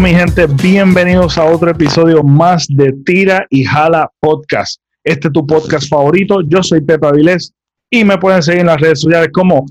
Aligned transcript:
Mi 0.00 0.14
gente, 0.14 0.46
bienvenidos 0.46 1.36
a 1.36 1.44
otro 1.44 1.70
episodio 1.72 2.22
más 2.22 2.66
de 2.68 2.90
Tira 3.04 3.46
y 3.50 3.64
Jala 3.64 4.10
Podcast. 4.18 4.80
Este 5.04 5.28
es 5.28 5.32
tu 5.32 5.46
podcast 5.46 5.90
favorito, 5.90 6.40
yo 6.40 6.62
soy 6.62 6.80
Pepe 6.80 7.06
Avilés 7.06 7.52
y 7.90 8.02
me 8.02 8.16
pueden 8.16 8.42
seguir 8.42 8.60
en 8.60 8.68
las 8.68 8.80
redes 8.80 9.00
sociales 9.00 9.28
como 9.30 9.66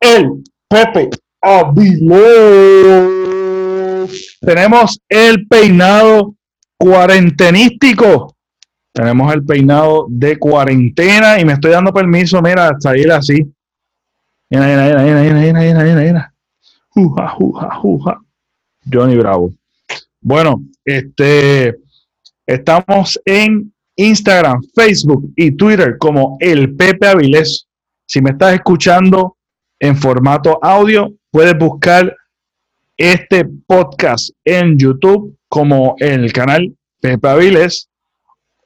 el 0.00 0.42
Pepe 0.68 1.10
Avilés. 1.40 2.10
Tenemos 4.40 5.00
el 5.08 5.46
peinado 5.46 6.34
cuarentenístico. 6.76 8.34
Tenemos 8.92 9.32
el 9.32 9.44
peinado 9.44 10.06
de 10.08 10.40
cuarentena 10.40 11.38
y 11.38 11.44
me 11.44 11.52
estoy 11.52 11.70
dando 11.70 11.92
permiso, 11.92 12.42
mira, 12.42 12.72
salir 12.80 13.12
así. 13.12 13.46
Mira, 14.50 14.66
mira, 14.66 14.88
mira, 14.88 15.04
mira, 15.04 15.22
mira, 15.22 15.60
mira, 15.60 15.84
mira, 15.84 16.00
mira. 16.00 16.34
Juja, 16.88 17.28
juja, 17.28 17.76
juja. 17.76 18.20
Johnny 18.92 19.14
Bravo. 19.16 19.52
Bueno, 20.20 20.62
este, 20.84 21.76
estamos 22.46 23.20
en 23.24 23.72
Instagram, 23.94 24.60
Facebook 24.74 25.32
y 25.36 25.52
Twitter 25.52 25.96
como 25.98 26.36
el 26.40 26.74
Pepe 26.74 27.06
Avilés. 27.06 27.66
Si 28.04 28.20
me 28.20 28.30
estás 28.30 28.54
escuchando 28.54 29.36
en 29.78 29.96
formato 29.96 30.58
audio, 30.62 31.12
puedes 31.30 31.56
buscar 31.56 32.14
este 32.96 33.44
podcast 33.66 34.30
en 34.44 34.76
YouTube 34.76 35.36
como 35.48 35.94
el 35.98 36.32
canal 36.32 36.76
Pepe 37.00 37.28
Avilés 37.28 37.88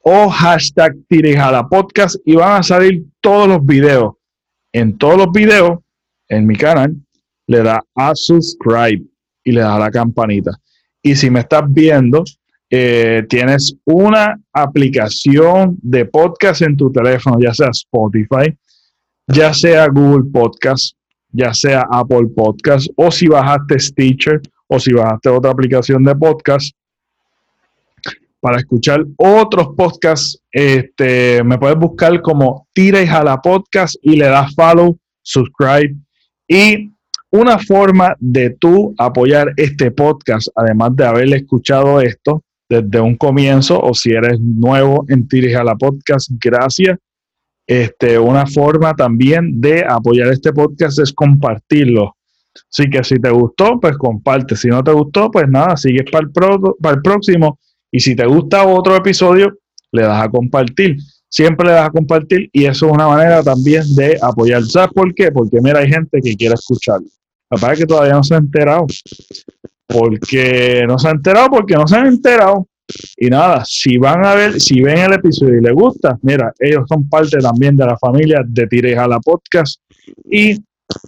o 0.03 0.31
hashtag 0.31 0.95
Tirejala 1.09 1.69
Podcast 1.69 2.17
y 2.25 2.35
van 2.35 2.61
a 2.61 2.63
salir 2.63 3.05
todos 3.21 3.47
los 3.47 3.65
videos. 3.65 4.15
En 4.73 4.97
todos 4.97 5.19
los 5.19 5.33
videos, 5.33 5.81
en 6.29 6.47
mi 6.47 6.57
canal, 6.57 6.97
le 7.47 7.63
da 7.63 7.85
a 7.95 8.15
subscribe 8.15 9.03
y 9.45 9.53
le 9.53 9.61
das 9.61 9.77
a 9.77 9.79
la 9.79 9.91
campanita. 9.91 10.59
Y 11.03 11.17
si 11.17 11.31
me 11.31 11.41
estás 11.41 11.63
viendo, 11.69 12.25
eh, 12.71 13.25
tienes 13.29 13.75
una 13.85 14.41
aplicación 14.53 15.77
de 15.83 16.07
podcast 16.07 16.63
en 16.63 16.77
tu 16.77 16.91
teléfono, 16.91 17.39
ya 17.41 17.53
sea 17.53 17.69
Spotify, 17.69 18.57
ya 19.27 19.53
sea 19.53 19.89
Google 19.89 20.31
Podcast, 20.33 20.97
ya 21.31 21.53
sea 21.53 21.87
Apple 21.91 22.29
Podcast, 22.35 22.89
o 22.97 23.11
si 23.11 23.27
bajaste 23.27 23.79
Stitcher, 23.79 24.41
o 24.69 24.79
si 24.79 24.93
bajaste 24.93 25.29
otra 25.29 25.51
aplicación 25.51 26.03
de 26.05 26.15
podcast, 26.15 26.75
para 28.43 28.59
escuchar 28.59 29.05
otros 29.17 29.69
podcasts, 29.77 30.37
este, 30.51 31.45
me 31.45 31.59
puedes 31.59 31.79
buscar 31.79 32.21
como 32.23 32.67
Tira 32.73 33.01
y 33.01 33.07
Jala 33.07 33.41
Podcast 33.41 33.95
y 34.03 34.17
le 34.17 34.27
das 34.27 34.53
follow, 34.55 34.99
subscribe 35.23 35.95
y 36.49 36.91
una 37.33 37.59
forma 37.59 38.15
de 38.21 38.51
tú 38.51 38.95
apoyar 38.99 39.53
este 39.57 39.91
podcast, 39.91 40.49
además 40.55 40.95
de 40.95 41.07
haber 41.07 41.35
escuchado 41.35 42.01
esto 42.01 42.43
desde 42.69 43.01
un 43.01 43.17
comienzo, 43.17 43.81
o 43.81 43.95
si 43.95 44.13
eres 44.13 44.39
nuevo 44.39 45.05
en 45.09 45.27
a 45.57 45.65
la 45.65 45.75
Podcast, 45.75 46.31
gracias. 46.43 46.99
Este, 47.67 48.19
una 48.19 48.47
forma 48.47 48.93
también 48.95 49.61
de 49.61 49.85
apoyar 49.87 50.29
este 50.29 50.53
podcast 50.53 50.99
es 50.99 51.13
compartirlo. 51.13 52.17
Así 52.71 52.91
que 52.91 53.03
si 53.03 53.19
te 53.19 53.31
gustó, 53.31 53.81
pues 53.81 53.97
comparte. 53.97 54.57
Si 54.57 54.69
no 54.69 54.83
te 54.83 54.93
gustó, 54.93 55.31
pues 55.31 55.49
nada, 55.49 55.77
sigues 55.77 56.11
para 56.11 56.27
el, 56.27 56.33
para 56.81 56.97
el 56.97 57.03
próximo. 57.03 57.59
Y 57.91 58.01
si 58.01 58.15
te 58.15 58.27
gusta 58.27 58.67
otro 58.67 58.95
episodio, 58.97 59.59
le 59.91 60.03
das 60.03 60.23
a 60.25 60.29
compartir 60.29 60.97
siempre 61.33 61.69
le 61.69 61.73
das 61.73 61.89
a 61.89 61.91
compartir 61.91 62.51
y 62.53 62.67
eso 62.67 62.87
es 62.87 62.93
una 62.93 63.09
manera 63.09 63.43
también 63.43 63.83
de 63.95 64.19
apoyar. 64.21 64.63
¿Sabes 64.65 64.91
por 64.95 65.15
qué? 65.15 65.33
Porque 65.33 65.63
mira, 65.63 65.79
hay 65.79 65.89
gente 65.89 66.21
que 66.23 66.37
quiere 66.37 66.55
escucharlo. 66.55 67.09
La 67.61 67.75
que 67.75 67.87
todavía 67.87 68.15
no 68.15 68.25
se 68.25 68.35
ha 68.35 68.39
enterado. 68.39 68.87
Porque 69.87 70.85
no 70.87 70.99
se 70.99 71.09
ha 71.09 71.11
enterado, 71.11 71.49
porque 71.51 71.75
no 71.75 71.87
se 71.87 71.97
han 71.97 72.07
enterado. 72.07 72.67
Y 73.17 73.29
nada, 73.29 73.63
si 73.67 73.99
van 73.99 74.25
a 74.25 74.35
ver, 74.35 74.61
si 74.61 74.81
ven 74.81 74.99
el 74.99 75.15
episodio 75.15 75.59
y 75.59 75.63
les 75.63 75.73
gusta, 75.73 76.19
mira, 76.23 76.53
ellos 76.59 76.85
son 76.89 77.09
parte 77.09 77.39
también 77.39 77.77
de 77.77 77.87
la 77.87 77.97
familia 77.97 78.43
de 78.47 78.67
Tires 78.67 78.99
a 78.99 79.07
la 79.07 79.21
Podcast 79.21 79.81
y 80.29 80.59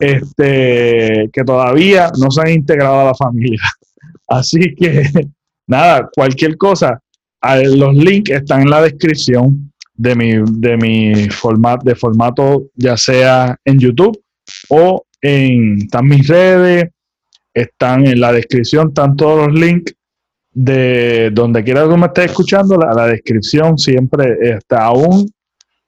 este 0.01 1.29
que 1.33 1.45
todavía 1.45 2.11
no 2.19 2.31
se 2.31 2.41
han 2.41 2.51
integrado 2.51 3.01
a 3.01 3.05
la 3.05 3.15
familia. 3.15 3.61
Así 4.29 4.75
que 4.75 5.05
nada, 5.67 6.09
cualquier 6.15 6.57
cosa, 6.57 7.01
los 7.65 7.95
links 7.95 8.31
están 8.31 8.63
en 8.63 8.71
la 8.71 8.83
descripción 8.83 9.73
de 9.95 10.15
mi, 10.15 10.33
de 10.53 10.77
mi 10.77 11.29
formato, 11.29 11.85
de 11.85 11.95
formato, 11.95 12.67
ya 12.75 12.97
sea 12.97 13.57
en 13.65 13.79
YouTube 13.79 14.19
o 14.69 15.04
están 15.25 16.07
mis 16.07 16.27
redes, 16.29 16.91
están 17.53 18.07
en 18.07 18.21
la 18.21 18.33
descripción, 18.33 18.89
están 18.89 19.17
todos 19.17 19.47
los 19.47 19.59
links 19.59 19.95
de 20.53 21.31
donde 21.33 21.65
quiera 21.65 21.89
que 21.89 21.97
me 21.97 22.07
estés 22.07 22.27
escuchando, 22.27 22.77
la, 22.77 22.93
la 22.93 23.07
descripción 23.07 23.79
siempre 23.79 24.37
está 24.41 24.85
aún. 24.85 25.31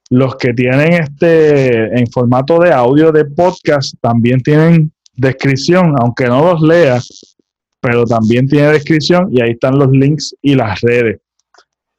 Los 0.08 0.36
que 0.36 0.54
tienen 0.54 0.92
este 0.92 1.98
en 1.98 2.06
formato 2.06 2.60
de 2.60 2.72
audio 2.72 3.10
de 3.10 3.24
podcast 3.24 3.94
también 4.00 4.40
tienen 4.40 4.92
descripción, 5.14 5.94
aunque 6.00 6.26
no 6.26 6.52
los 6.52 6.62
leas, 6.62 7.36
pero 7.80 8.04
también 8.04 8.46
tiene 8.46 8.68
descripción 8.68 9.28
y 9.32 9.42
ahí 9.42 9.50
están 9.50 9.78
los 9.78 9.90
links 9.90 10.34
y 10.40 10.54
las 10.54 10.80
redes. 10.80 11.20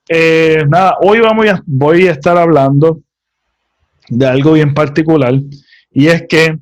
Eh, 0.09 0.63
nada, 0.69 0.95
hoy 1.01 1.19
vamos 1.19 1.45
voy 1.65 2.07
a 2.07 2.11
estar 2.11 2.37
hablando 2.37 3.01
de 4.07 4.25
algo 4.25 4.53
bien 4.53 4.73
particular 4.73 5.33
y 5.91 6.07
es 6.07 6.23
que 6.29 6.57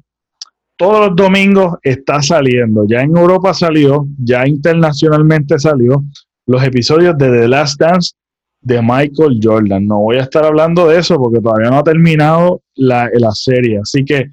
todos 0.78 1.08
los 1.08 1.16
domingos 1.16 1.76
está 1.82 2.22
saliendo. 2.22 2.86
Ya 2.88 3.02
en 3.02 3.16
Europa 3.16 3.54
salió, 3.54 4.06
ya 4.18 4.48
internacionalmente 4.48 5.58
salió 5.60 6.04
los 6.46 6.64
episodios 6.64 7.18
de 7.18 7.30
The 7.30 7.48
Last 7.48 7.80
Dance 7.80 8.14
de 8.62 8.82
Michael 8.82 9.40
Jordan. 9.42 9.86
No 9.86 10.00
voy 10.00 10.18
a 10.18 10.24
estar 10.24 10.44
hablando 10.44 10.88
de 10.88 11.00
eso 11.00 11.18
porque 11.18 11.40
todavía 11.40 11.70
no 11.70 11.80
ha 11.80 11.84
terminado 11.84 12.62
la, 12.76 13.10
la 13.14 13.32
serie. 13.32 13.80
Así 13.80 14.04
que 14.04 14.26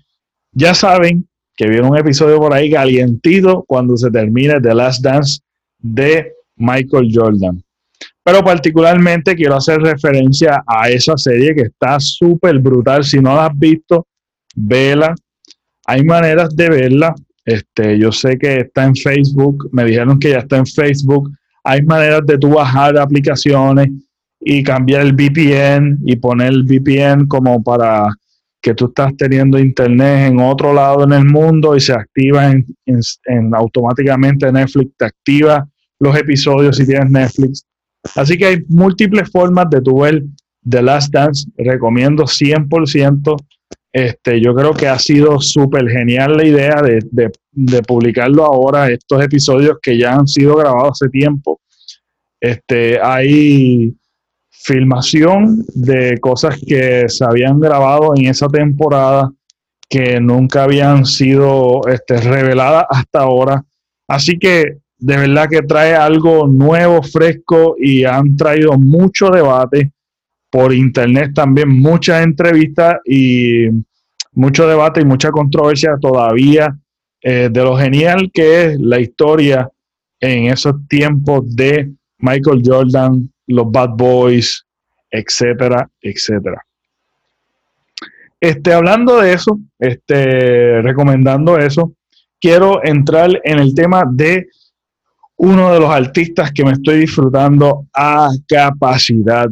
ya 0.53 0.75
saben 0.75 1.29
que 1.55 1.69
viene 1.69 1.89
un 1.89 1.99
episodio 1.99 2.39
por 2.39 2.53
ahí 2.53 2.71
calientito 2.71 3.65
cuando 3.67 3.97
se 3.97 4.11
termine 4.11 4.61
The 4.61 4.75
Last 4.75 5.03
Dance 5.05 5.41
de 5.79 6.33
Michael 6.57 7.11
Jordan. 7.13 7.63
Pero 8.25 8.43
particularmente 8.43 9.35
quiero 9.35 9.57
hacer 9.57 9.81
referencia 9.81 10.63
a 10.67 10.89
esa 10.89 11.17
serie 11.17 11.55
que 11.55 11.63
está 11.63 11.99
súper 11.99 12.59
brutal. 12.59 13.05
Si 13.05 13.19
no 13.19 13.35
la 13.35 13.47
has 13.47 13.59
visto, 13.59 14.07
vela 14.55 15.15
hay 15.87 16.05
maneras 16.05 16.55
de 16.55 16.69
verla. 16.69 17.15
Este, 17.45 17.99
yo 17.99 18.13
sé 18.13 18.39
que 18.39 18.61
está 18.61 18.85
en 18.85 18.95
Facebook, 18.95 19.69
me 19.73 19.85
dijeron 19.85 20.19
que 20.19 20.31
ya 20.31 20.39
está 20.39 20.59
en 20.59 20.67
Facebook. 20.67 21.31
Hay 21.65 21.83
maneras 21.83 22.23
de 22.27 22.39
tú 22.39 22.51
bajar 22.51 22.99
aplicaciones 22.99 23.89
y 24.41 24.63
cambiar 24.63 25.03
el 25.03 25.13
VPN 25.13 25.99
y 26.05 26.17
poner 26.17 26.49
el 26.49 26.65
VPN 26.65 27.27
como 27.27 27.63
para 27.63 28.09
que 28.61 28.75
tú 28.75 28.87
estás 28.87 29.17
teniendo 29.17 29.59
internet 29.59 30.31
en 30.31 30.41
otro 30.41 30.73
lado 30.73 31.05
en 31.05 31.13
el 31.13 31.25
mundo 31.25 31.77
y 31.77 31.81
se 31.81 31.93
activa 31.93 32.51
en, 32.51 32.65
en 32.87 33.55
automáticamente 33.55 34.51
Netflix, 34.53 34.93
te 34.97 35.07
activa 35.07 35.69
los 35.99 36.17
episodios 36.17 36.77
si 36.77 36.87
tienes 36.87 37.11
Netflix. 37.11 37.65
Así 38.17 38.37
que 38.37 38.47
hay 38.47 38.65
múltiples 38.69 39.31
formas 39.31 39.69
de 39.71 39.81
tu 39.81 40.01
ver 40.01 40.23
The 40.69 40.83
Last 40.83 41.13
Dance. 41.13 41.47
Recomiendo 41.57 42.25
100% 42.25 43.37
este, 43.93 44.41
yo 44.41 44.55
creo 44.55 44.73
que 44.73 44.89
ha 44.89 44.99
sido 44.99 45.39
súper 45.41 45.89
genial 45.89 46.37
la 46.37 46.47
idea 46.47 46.81
de, 46.83 47.31
publicarlo 47.87 48.45
ahora, 48.45 48.91
estos 48.91 49.23
episodios 49.23 49.77
que 49.83 49.99
ya 49.99 50.15
han 50.15 50.27
sido 50.27 50.57
grabados 50.57 51.03
hace 51.03 51.11
tiempo. 51.11 51.61
Este, 52.41 52.99
hay 53.01 53.95
filmación 54.51 55.65
de 55.75 56.19
cosas 56.21 56.59
que 56.67 57.09
se 57.09 57.25
habían 57.25 57.61
grabado 57.61 58.15
en 58.17 58.27
esa 58.27 58.49
temporada 58.49 59.31
que 59.89 60.19
nunca 60.21 60.65
habían 60.65 61.05
sido 61.05 61.83
este, 61.87 62.17
reveladas 62.17 62.87
hasta 62.89 63.21
ahora. 63.21 63.63
Así 64.09 64.39
que 64.39 64.79
de 64.99 65.17
verdad 65.17 65.49
que 65.51 65.63
trae 65.63 65.95
algo 65.95 66.47
nuevo, 66.47 67.03
fresco 67.03 67.75
y 67.79 68.05
han 68.05 68.37
traído 68.37 68.79
mucho 68.79 69.29
debate 69.29 69.93
por 70.53 70.75
internet 70.75 71.33
también 71.35 71.71
muchas 71.71 72.23
entrevistas 72.23 72.97
y 73.07 73.69
mucho 74.33 74.69
debate 74.69 75.01
y 75.01 75.07
mucha 75.07 75.31
controversia 75.31 75.97
todavía 75.99 76.77
eh, 77.23 77.49
de 77.51 77.65
lo 77.65 77.75
genial 77.75 78.31
que 78.35 78.67
es 78.67 78.79
la 78.79 79.01
historia 79.01 79.71
en 80.21 80.53
esos 80.53 80.75
tiempos 80.89 81.57
de 81.57 81.91
Michael 82.19 82.61
Jordan, 82.63 83.31
los 83.47 83.73
Bad 83.73 83.97
Boys, 83.97 84.67
etcétera, 85.11 85.89
etcétera. 86.03 86.63
Este, 88.39 88.75
hablando 88.75 89.23
de 89.23 89.33
eso, 89.33 89.59
este, 89.79 90.83
recomendando 90.83 91.57
eso, 91.57 91.95
quiero 92.39 92.85
entrar 92.85 93.31
en 93.43 93.59
el 93.59 93.75
tema 93.75 94.03
de 94.07 94.49
uno 95.45 95.73
de 95.73 95.81
los 95.81 95.91
artistas 95.91 96.53
que 96.53 96.65
me 96.65 96.71
estoy 96.71 97.01
disfrutando 97.01 97.89
a 97.93 98.29
capacidad. 98.47 99.49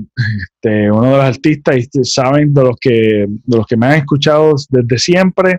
Este, 0.55 0.89
uno 0.89 1.03
de 1.03 1.17
los 1.17 1.25
artistas, 1.25 1.77
y 1.93 2.05
saben 2.05 2.55
de 2.55 2.63
los 2.63 2.77
que, 2.81 3.27
de 3.29 3.57
los 3.57 3.67
que 3.67 3.77
me 3.77 3.87
han 3.87 3.95
escuchado 3.95 4.55
desde 4.69 4.99
siempre, 4.99 5.59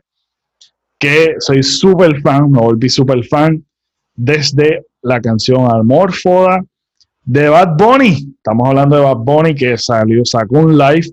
que 0.97 1.35
soy 1.39 1.61
súper 1.63 2.21
fan, 2.21 2.49
me 2.49 2.59
volví 2.59 2.87
súper 2.87 3.25
fan 3.25 3.61
desde 4.15 4.85
la 5.01 5.19
canción 5.19 5.69
Amorfoda 5.69 6.61
de 7.25 7.49
Bad 7.49 7.75
Bunny. 7.77 8.33
Estamos 8.37 8.69
hablando 8.69 8.95
de 8.95 9.03
Bad 9.03 9.17
Bunny 9.17 9.53
que 9.53 9.77
salió, 9.77 10.23
sacó 10.23 10.59
un 10.59 10.77
live 10.77 11.07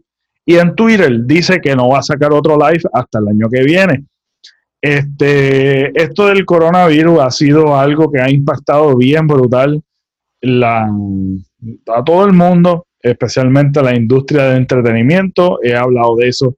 y 0.47 0.55
en 0.59 0.77
Twitter 0.77 1.25
dice 1.25 1.61
que 1.61 1.75
no 1.75 1.89
va 1.89 1.99
a 1.99 2.03
sacar 2.05 2.33
otro 2.33 2.57
live 2.57 2.83
hasta 2.93 3.19
el 3.19 3.29
año 3.29 3.49
que 3.51 3.65
viene. 3.65 4.05
Este, 4.81 5.91
esto 6.01 6.27
del 6.27 6.45
coronavirus 6.45 7.21
ha 7.21 7.31
sido 7.31 7.77
algo 7.77 8.11
que 8.13 8.21
ha 8.21 8.31
impactado 8.31 8.97
bien 8.97 9.27
brutal 9.27 9.83
a 10.55 12.05
todo 12.05 12.25
el 12.27 12.33
mundo, 12.33 12.87
especialmente 13.01 13.81
a 13.81 13.83
la 13.83 13.97
industria 13.97 14.45
del 14.45 14.59
entretenimiento. 14.59 15.59
He 15.63 15.75
hablado 15.75 16.17
de 16.17 16.29
eso 16.29 16.57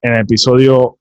en 0.00 0.14
el 0.14 0.20
episodio, 0.22 0.98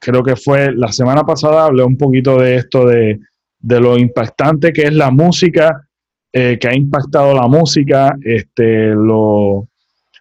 creo 0.00 0.22
que 0.22 0.36
fue 0.36 0.72
la 0.72 0.92
semana 0.92 1.24
pasada, 1.24 1.64
hablé 1.64 1.82
un 1.82 1.96
poquito 1.96 2.38
de 2.38 2.56
esto, 2.56 2.86
de, 2.86 3.18
de 3.58 3.80
lo 3.80 3.98
impactante 3.98 4.72
que 4.72 4.82
es 4.82 4.94
la 4.94 5.10
música, 5.10 5.88
eh, 6.32 6.56
que 6.60 6.68
ha 6.68 6.74
impactado 6.74 7.34
la 7.34 7.48
música, 7.48 8.14
este, 8.22 8.90
lo, 8.90 9.68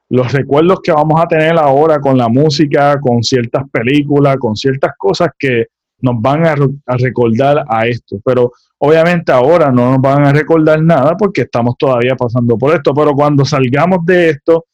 los 0.10 0.32
recuerdos 0.32 0.80
que 0.82 0.92
vamos 0.92 1.22
a 1.22 1.28
tener 1.28 1.58
ahora 1.60 2.00
con 2.00 2.18
la 2.18 2.28
música, 2.28 3.00
con 3.00 3.22
ciertas 3.22 3.70
películas, 3.70 4.38
con 4.38 4.56
ciertas 4.56 4.94
cosas 4.98 5.30
que 5.38 5.68
nos 6.02 6.22
van 6.22 6.46
a, 6.46 6.56
recordar 6.98 7.66
a 7.68 7.88
esto. 7.88 8.18
Pero 8.24 8.52
obviamente 8.78 9.32
ahora 9.32 9.72
no 9.72 9.92
nos 9.92 10.02
van 10.02 10.26
a 10.26 10.34
recordar 10.34 10.82
nada 10.82 11.16
porque 11.18 11.42
estamos 11.42 11.76
todavía 11.78 12.16
pasando 12.16 12.58
por 12.58 12.76
esto. 12.76 12.94
Pero 12.94 13.14
cuando 13.14 13.46
salgamos 13.46 14.06
de 14.06 14.30
esto, 14.32 14.66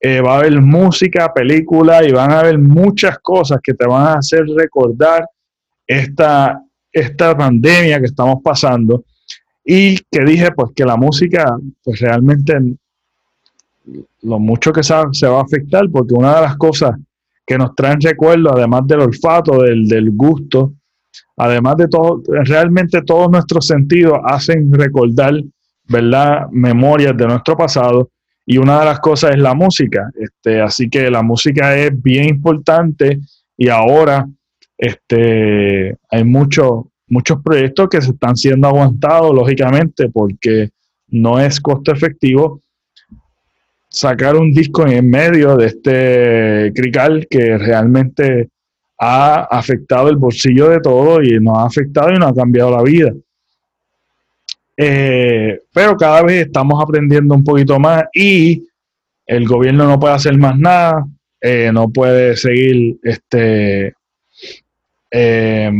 eh, 0.00 0.20
va 0.20 0.34
a 0.34 0.38
haber 0.38 0.60
música, 0.60 1.32
película 1.32 2.04
y 2.04 2.12
van 2.12 2.30
a 2.32 2.40
haber 2.40 2.58
muchas 2.58 3.18
cosas 3.20 3.58
que 3.62 3.74
te 3.74 3.86
van 3.86 4.06
a 4.06 4.14
hacer 4.14 4.44
recordar 4.56 5.26
esta, 5.86 6.60
esta 6.92 7.36
pandemia 7.36 8.00
que 8.00 8.06
estamos 8.06 8.36
pasando. 8.42 9.04
Y 9.64 9.96
que 10.10 10.24
dije, 10.24 10.52
pues 10.52 10.72
que 10.76 10.84
la 10.84 10.96
música, 10.96 11.56
pues 11.82 12.00
realmente 12.00 12.54
lo 14.22 14.38
mucho 14.38 14.72
que 14.72 14.82
se, 14.82 14.94
se 15.12 15.26
va 15.26 15.38
a 15.38 15.42
afectar, 15.42 15.88
porque 15.90 16.14
una 16.14 16.34
de 16.36 16.42
las 16.42 16.56
cosas 16.56 16.96
que 17.46 17.58
nos 17.58 17.74
traen 17.74 18.00
recuerdos, 18.00 18.52
además 18.56 18.82
del 18.86 19.00
olfato, 19.00 19.62
del, 19.62 19.86
del 19.86 20.10
gusto, 20.10 20.72
además 21.36 21.76
de 21.76 21.88
todo, 21.88 22.22
realmente 22.44 23.02
todos 23.02 23.30
nuestros 23.30 23.66
sentidos 23.66 24.18
hacen 24.24 24.72
recordar, 24.72 25.34
¿verdad? 25.88 26.46
Memorias 26.50 27.16
de 27.16 27.26
nuestro 27.26 27.56
pasado 27.56 28.10
y 28.46 28.58
una 28.58 28.80
de 28.80 28.86
las 28.86 29.00
cosas 29.00 29.32
es 29.32 29.38
la 29.38 29.54
música. 29.54 30.10
Este, 30.14 30.60
así 30.60 30.88
que 30.88 31.10
la 31.10 31.22
música 31.22 31.76
es 31.76 31.90
bien 32.02 32.28
importante 32.28 33.20
y 33.56 33.68
ahora 33.68 34.26
este, 34.78 35.96
hay 36.10 36.24
muchos 36.24 36.84
muchos 37.06 37.40
proyectos 37.42 37.88
que 37.88 38.02
se 38.02 38.10
están 38.10 38.36
siendo 38.36 38.66
aguantados, 38.66 39.34
lógicamente, 39.34 40.08
porque 40.08 40.70
no 41.08 41.38
es 41.38 41.60
costo 41.60 41.92
efectivo 41.92 42.60
sacar 43.94 44.34
un 44.34 44.52
disco 44.52 44.84
en 44.88 45.08
medio 45.08 45.56
de 45.56 45.66
este 45.66 46.72
crical 46.74 47.28
que 47.30 47.56
realmente 47.56 48.48
ha 48.98 49.44
afectado 49.44 50.08
el 50.08 50.16
bolsillo 50.16 50.68
de 50.68 50.80
todo 50.80 51.22
y 51.22 51.38
nos 51.38 51.58
ha 51.58 51.66
afectado 51.66 52.10
y 52.10 52.18
nos 52.18 52.32
ha 52.32 52.34
cambiado 52.34 52.72
la 52.72 52.82
vida. 52.82 53.12
Eh, 54.76 55.60
pero 55.72 55.96
cada 55.96 56.22
vez 56.22 56.46
estamos 56.46 56.82
aprendiendo 56.82 57.36
un 57.36 57.44
poquito 57.44 57.78
más 57.78 58.02
y 58.12 58.66
el 59.26 59.46
gobierno 59.46 59.86
no 59.86 60.00
puede 60.00 60.14
hacer 60.14 60.36
más 60.36 60.58
nada, 60.58 61.06
eh, 61.40 61.70
no 61.72 61.88
puede 61.88 62.36
seguir 62.36 62.96
este, 63.04 63.94
eh, 65.08 65.70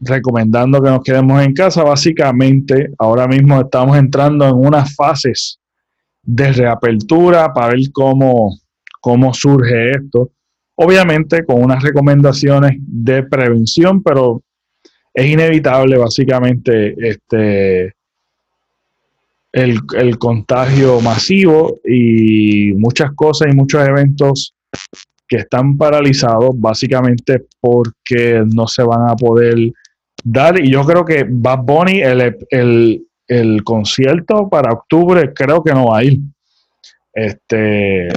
recomendando 0.00 0.82
que 0.82 0.90
nos 0.90 1.04
quedemos 1.04 1.40
en 1.40 1.54
casa. 1.54 1.84
Básicamente, 1.84 2.90
ahora 2.98 3.28
mismo 3.28 3.60
estamos 3.60 3.96
entrando 3.96 4.44
en 4.48 4.54
unas 4.54 4.92
fases 4.96 5.59
de 6.22 6.52
reapertura 6.52 7.52
para 7.52 7.74
ver 7.74 7.90
cómo, 7.92 8.58
cómo 9.00 9.32
surge 9.34 9.90
esto. 9.92 10.30
Obviamente 10.76 11.44
con 11.44 11.62
unas 11.62 11.82
recomendaciones 11.82 12.76
de 12.78 13.22
prevención, 13.24 14.02
pero 14.02 14.42
es 15.12 15.26
inevitable 15.26 15.98
básicamente 15.98 16.94
este, 16.98 17.94
el, 19.52 19.80
el, 19.96 20.18
contagio 20.18 21.00
masivo 21.00 21.78
y 21.84 22.72
muchas 22.74 23.12
cosas 23.12 23.48
y 23.52 23.56
muchos 23.56 23.86
eventos 23.86 24.54
que 25.30 25.38
están 25.38 25.76
paralizados 25.76 26.50
básicamente 26.54 27.44
porque 27.60 28.42
no 28.46 28.66
se 28.66 28.82
van 28.82 29.10
a 29.10 29.16
poder 29.16 29.72
dar. 30.24 30.60
Y 30.60 30.70
yo 30.70 30.84
creo 30.84 31.04
que 31.04 31.24
Bad 31.28 31.60
Bunny, 31.60 32.00
el, 32.02 32.36
el, 32.50 33.06
el 33.30 33.62
concierto 33.62 34.48
para 34.48 34.72
octubre 34.72 35.32
creo 35.32 35.62
que 35.62 35.72
no 35.72 35.86
va 35.86 35.98
a 35.98 36.04
ir. 36.04 36.18
Este, 37.12 38.08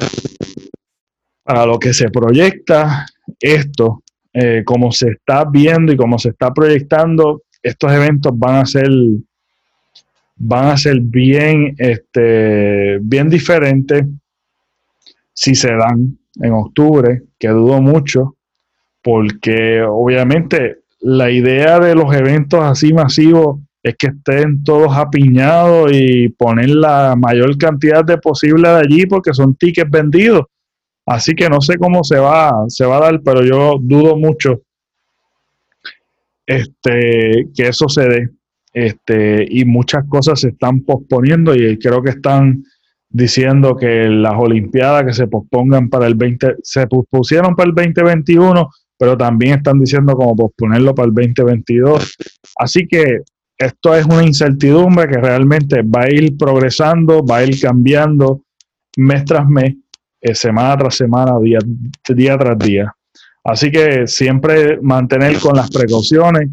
para 1.43 1.67
lo 1.67 1.77
que 1.77 1.93
se 1.93 2.09
proyecta 2.09 3.05
esto, 3.39 4.01
eh, 4.33 4.63
como 4.65 4.91
se 4.91 5.11
está 5.11 5.45
viendo 5.45 5.93
y 5.93 5.97
como 5.97 6.17
se 6.17 6.29
está 6.29 6.51
proyectando, 6.51 7.43
estos 7.61 7.91
eventos 7.91 8.31
van 8.35 8.55
a 8.55 8.65
ser 8.65 8.89
van 10.35 10.69
a 10.69 10.77
ser 10.77 10.99
bien, 10.99 11.75
este, 11.77 12.97
bien 12.99 13.29
diferentes 13.29 14.03
si 15.31 15.53
se 15.53 15.73
dan 15.75 16.17
en 16.41 16.53
octubre, 16.53 17.21
que 17.37 17.49
dudo 17.49 17.81
mucho, 17.81 18.35
porque 19.03 19.83
obviamente 19.83 20.79
la 21.01 21.29
idea 21.29 21.79
de 21.79 21.93
los 21.93 22.13
eventos 22.15 22.61
así 22.63 22.93
masivos 22.93 23.59
es 23.83 23.95
que 23.97 24.07
estén 24.07 24.63
todos 24.63 24.95
apiñados 24.95 25.91
y 25.93 26.29
poner 26.29 26.69
la 26.69 27.15
mayor 27.17 27.57
cantidad 27.57 28.03
de 28.03 28.17
posible 28.17 28.69
de 28.69 28.75
allí 28.75 29.05
porque 29.05 29.33
son 29.33 29.55
tickets 29.55 29.91
vendidos. 29.91 30.45
Así 31.05 31.33
que 31.35 31.49
no 31.49 31.59
sé 31.59 31.77
cómo 31.77 32.01
se 32.03 32.17
va, 32.17 32.63
se 32.69 32.85
va 32.85 32.97
a 32.97 33.01
dar, 33.01 33.21
pero 33.21 33.43
yo 33.43 33.77
dudo 33.81 34.15
mucho 34.15 34.61
este, 36.45 37.49
que 37.53 37.67
eso 37.67 37.89
se 37.89 38.07
dé. 38.07 38.29
Este, 38.73 39.45
y 39.47 39.65
muchas 39.65 40.05
cosas 40.07 40.39
se 40.39 40.49
están 40.49 40.81
posponiendo 40.81 41.53
y 41.53 41.77
creo 41.77 42.01
que 42.01 42.09
están 42.09 42.63
diciendo 43.09 43.75
que 43.75 44.09
las 44.09 44.33
Olimpiadas 44.35 45.03
que 45.03 45.13
se 45.13 45.27
pospongan 45.27 45.89
para 45.89 46.07
el 46.07 46.15
20, 46.15 46.55
se 46.63 46.87
pospusieron 46.87 47.55
para 47.55 47.69
el 47.69 47.75
2021, 47.75 48.69
pero 48.97 49.15
también 49.15 49.57
están 49.57 49.79
diciendo 49.79 50.15
como 50.15 50.35
posponerlo 50.35 50.95
para 50.95 51.09
el 51.09 51.13
2022. 51.13 52.17
Así 52.57 52.87
que 52.87 53.19
esto 53.57 53.95
es 53.95 54.05
una 54.05 54.23
incertidumbre 54.23 55.07
que 55.07 55.17
realmente 55.17 55.81
va 55.83 56.03
a 56.03 56.11
ir 56.11 56.37
progresando, 56.37 57.23
va 57.25 57.37
a 57.37 57.45
ir 57.45 57.59
cambiando 57.59 58.41
mes 58.97 59.25
tras 59.25 59.47
mes, 59.47 59.75
eh, 60.21 60.35
semana 60.35 60.77
tras 60.77 60.95
semana, 60.95 61.39
día, 61.39 61.59
día 62.09 62.37
tras 62.37 62.57
día. 62.59 62.93
Así 63.43 63.69
que 63.69 64.07
siempre 64.07 64.79
mantener 64.81 65.37
con 65.39 65.55
las 65.55 65.69
precauciones, 65.69 66.49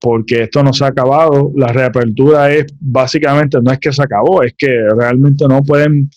porque 0.00 0.44
esto 0.44 0.62
no 0.62 0.72
se 0.72 0.84
ha 0.84 0.88
acabado. 0.88 1.52
La 1.54 1.68
reapertura 1.68 2.50
es 2.50 2.66
básicamente, 2.80 3.58
no 3.62 3.70
es 3.70 3.78
que 3.78 3.92
se 3.92 4.02
acabó, 4.02 4.42
es 4.42 4.54
que 4.56 4.68
realmente 4.96 5.46
no 5.46 5.62
pueden, 5.62 6.08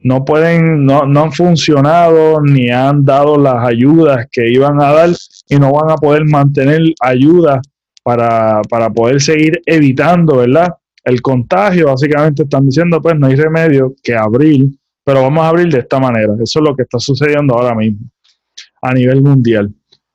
no 0.00 0.24
pueden, 0.24 0.86
no, 0.86 1.04
no 1.06 1.24
han 1.24 1.32
funcionado 1.32 2.40
ni 2.42 2.70
han 2.70 3.04
dado 3.04 3.36
las 3.38 3.66
ayudas 3.66 4.26
que 4.32 4.50
iban 4.50 4.80
a 4.80 4.92
dar 4.92 5.10
y 5.48 5.56
no 5.56 5.72
van 5.72 5.90
a 5.90 5.96
poder 5.96 6.24
mantener 6.24 6.80
ayudas 7.00 7.60
para, 8.06 8.62
para 8.70 8.88
poder 8.88 9.20
seguir 9.20 9.60
evitando, 9.66 10.36
¿verdad? 10.36 10.72
El 11.02 11.20
contagio, 11.20 11.86
básicamente 11.86 12.44
están 12.44 12.64
diciendo, 12.64 13.02
pues 13.02 13.18
no 13.18 13.26
hay 13.26 13.34
remedio 13.34 13.96
que 14.00 14.14
abrir, 14.14 14.68
pero 15.02 15.22
vamos 15.22 15.44
a 15.44 15.48
abrir 15.48 15.72
de 15.72 15.80
esta 15.80 15.98
manera. 15.98 16.34
Eso 16.34 16.60
es 16.60 16.64
lo 16.64 16.76
que 16.76 16.84
está 16.84 17.00
sucediendo 17.00 17.54
ahora 17.54 17.74
mismo 17.74 18.08
a 18.80 18.94
nivel 18.94 19.22
mundial. 19.22 19.74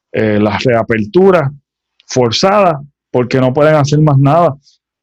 Eh, 0.09 0.39
las 0.41 0.63
reaperturas 0.63 1.51
forzadas 2.07 2.75
porque 3.11 3.41
no 3.41 3.51
pueden 3.51 3.75
hacer 3.75 3.99
más 3.99 4.17
nada, 4.17 4.55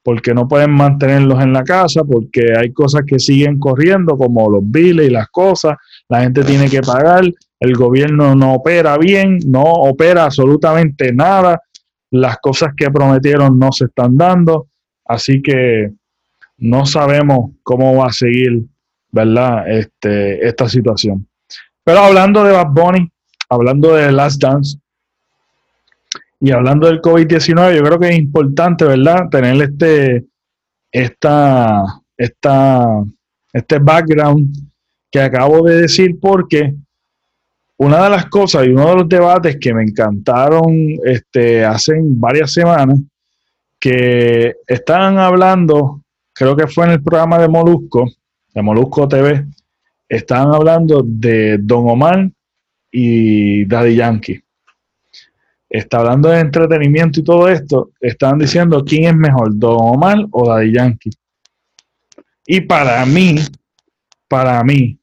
porque 0.02 0.32
no 0.32 0.48
pueden 0.48 0.70
mantenerlos 0.70 1.42
en 1.42 1.52
la 1.52 1.64
casa, 1.64 2.04
porque 2.04 2.54
hay 2.58 2.72
cosas 2.72 3.02
que 3.06 3.18
siguen 3.18 3.58
corriendo, 3.58 4.16
como 4.16 4.48
los 4.48 4.62
biles 4.64 5.08
y 5.08 5.10
las 5.10 5.28
cosas, 5.28 5.76
la 6.08 6.22
gente 6.22 6.42
tiene 6.42 6.70
que 6.70 6.80
pagar, 6.80 7.24
el 7.60 7.74
gobierno 7.74 8.34
no 8.34 8.54
opera 8.54 8.96
bien, 8.96 9.40
no 9.46 9.60
opera 9.60 10.24
absolutamente 10.24 11.12
nada, 11.12 11.60
las 12.10 12.38
cosas 12.38 12.72
que 12.76 12.90
prometieron 12.90 13.58
no 13.58 13.72
se 13.72 13.86
están 13.86 14.16
dando, 14.16 14.68
así 15.04 15.42
que 15.42 15.92
no 16.58 16.86
sabemos 16.86 17.52
cómo 17.62 17.96
va 17.96 18.06
a 18.06 18.12
seguir, 18.12 18.64
¿verdad? 19.10 19.68
Este, 19.70 20.46
esta 20.46 20.68
situación. 20.68 21.26
Pero 21.84 22.00
hablando 22.00 22.44
de 22.44 22.52
Bad 22.52 22.70
Bunny, 22.70 23.10
hablando 23.48 23.94
de 23.94 24.12
Last 24.12 24.42
Dance 24.42 24.78
y 26.40 26.50
hablando 26.50 26.86
del 26.86 27.00
COVID-19, 27.00 27.76
yo 27.76 27.82
creo 27.82 27.98
que 27.98 28.08
es 28.08 28.18
importante, 28.18 28.84
¿verdad? 28.84 29.28
Tener 29.30 29.62
este, 29.62 30.26
esta, 30.92 31.84
esta, 32.16 32.86
este 33.52 33.78
background 33.78 34.54
que 35.10 35.20
acabo 35.20 35.62
de 35.62 35.82
decir 35.82 36.18
porque 36.20 36.74
una 37.78 38.04
de 38.04 38.10
las 38.10 38.26
cosas 38.26 38.66
y 38.66 38.70
uno 38.70 38.90
de 38.90 38.94
los 38.96 39.08
debates 39.08 39.56
que 39.60 39.72
me 39.72 39.82
encantaron 39.82 40.66
este, 41.04 41.64
hace 41.64 41.94
varias 42.02 42.52
semanas, 42.52 42.98
que 43.80 44.54
estaban 44.66 45.18
hablando 45.18 46.02
creo 46.38 46.54
que 46.54 46.68
fue 46.68 46.86
en 46.86 46.92
el 46.92 47.02
programa 47.02 47.38
de 47.38 47.48
Molusco, 47.48 48.08
de 48.54 48.62
Molusco 48.62 49.08
TV, 49.08 49.44
estaban 50.08 50.54
hablando 50.54 51.02
de 51.04 51.58
Don 51.58 51.90
Omar 51.90 52.30
y 52.92 53.64
Daddy 53.64 53.96
Yankee. 53.96 54.40
Está 55.68 55.98
hablando 55.98 56.30
de 56.30 56.40
entretenimiento 56.40 57.20
y 57.20 57.24
todo 57.24 57.48
esto, 57.48 57.90
estaban 58.00 58.38
diciendo 58.38 58.84
quién 58.84 59.04
es 59.04 59.16
mejor, 59.16 59.50
Don 59.58 59.76
Omar 59.80 60.18
o 60.30 60.48
Daddy 60.48 60.72
Yankee. 60.72 61.10
Y 62.46 62.60
para 62.62 63.04
mí, 63.04 63.36
para 64.28 64.62
mí, 64.62 64.97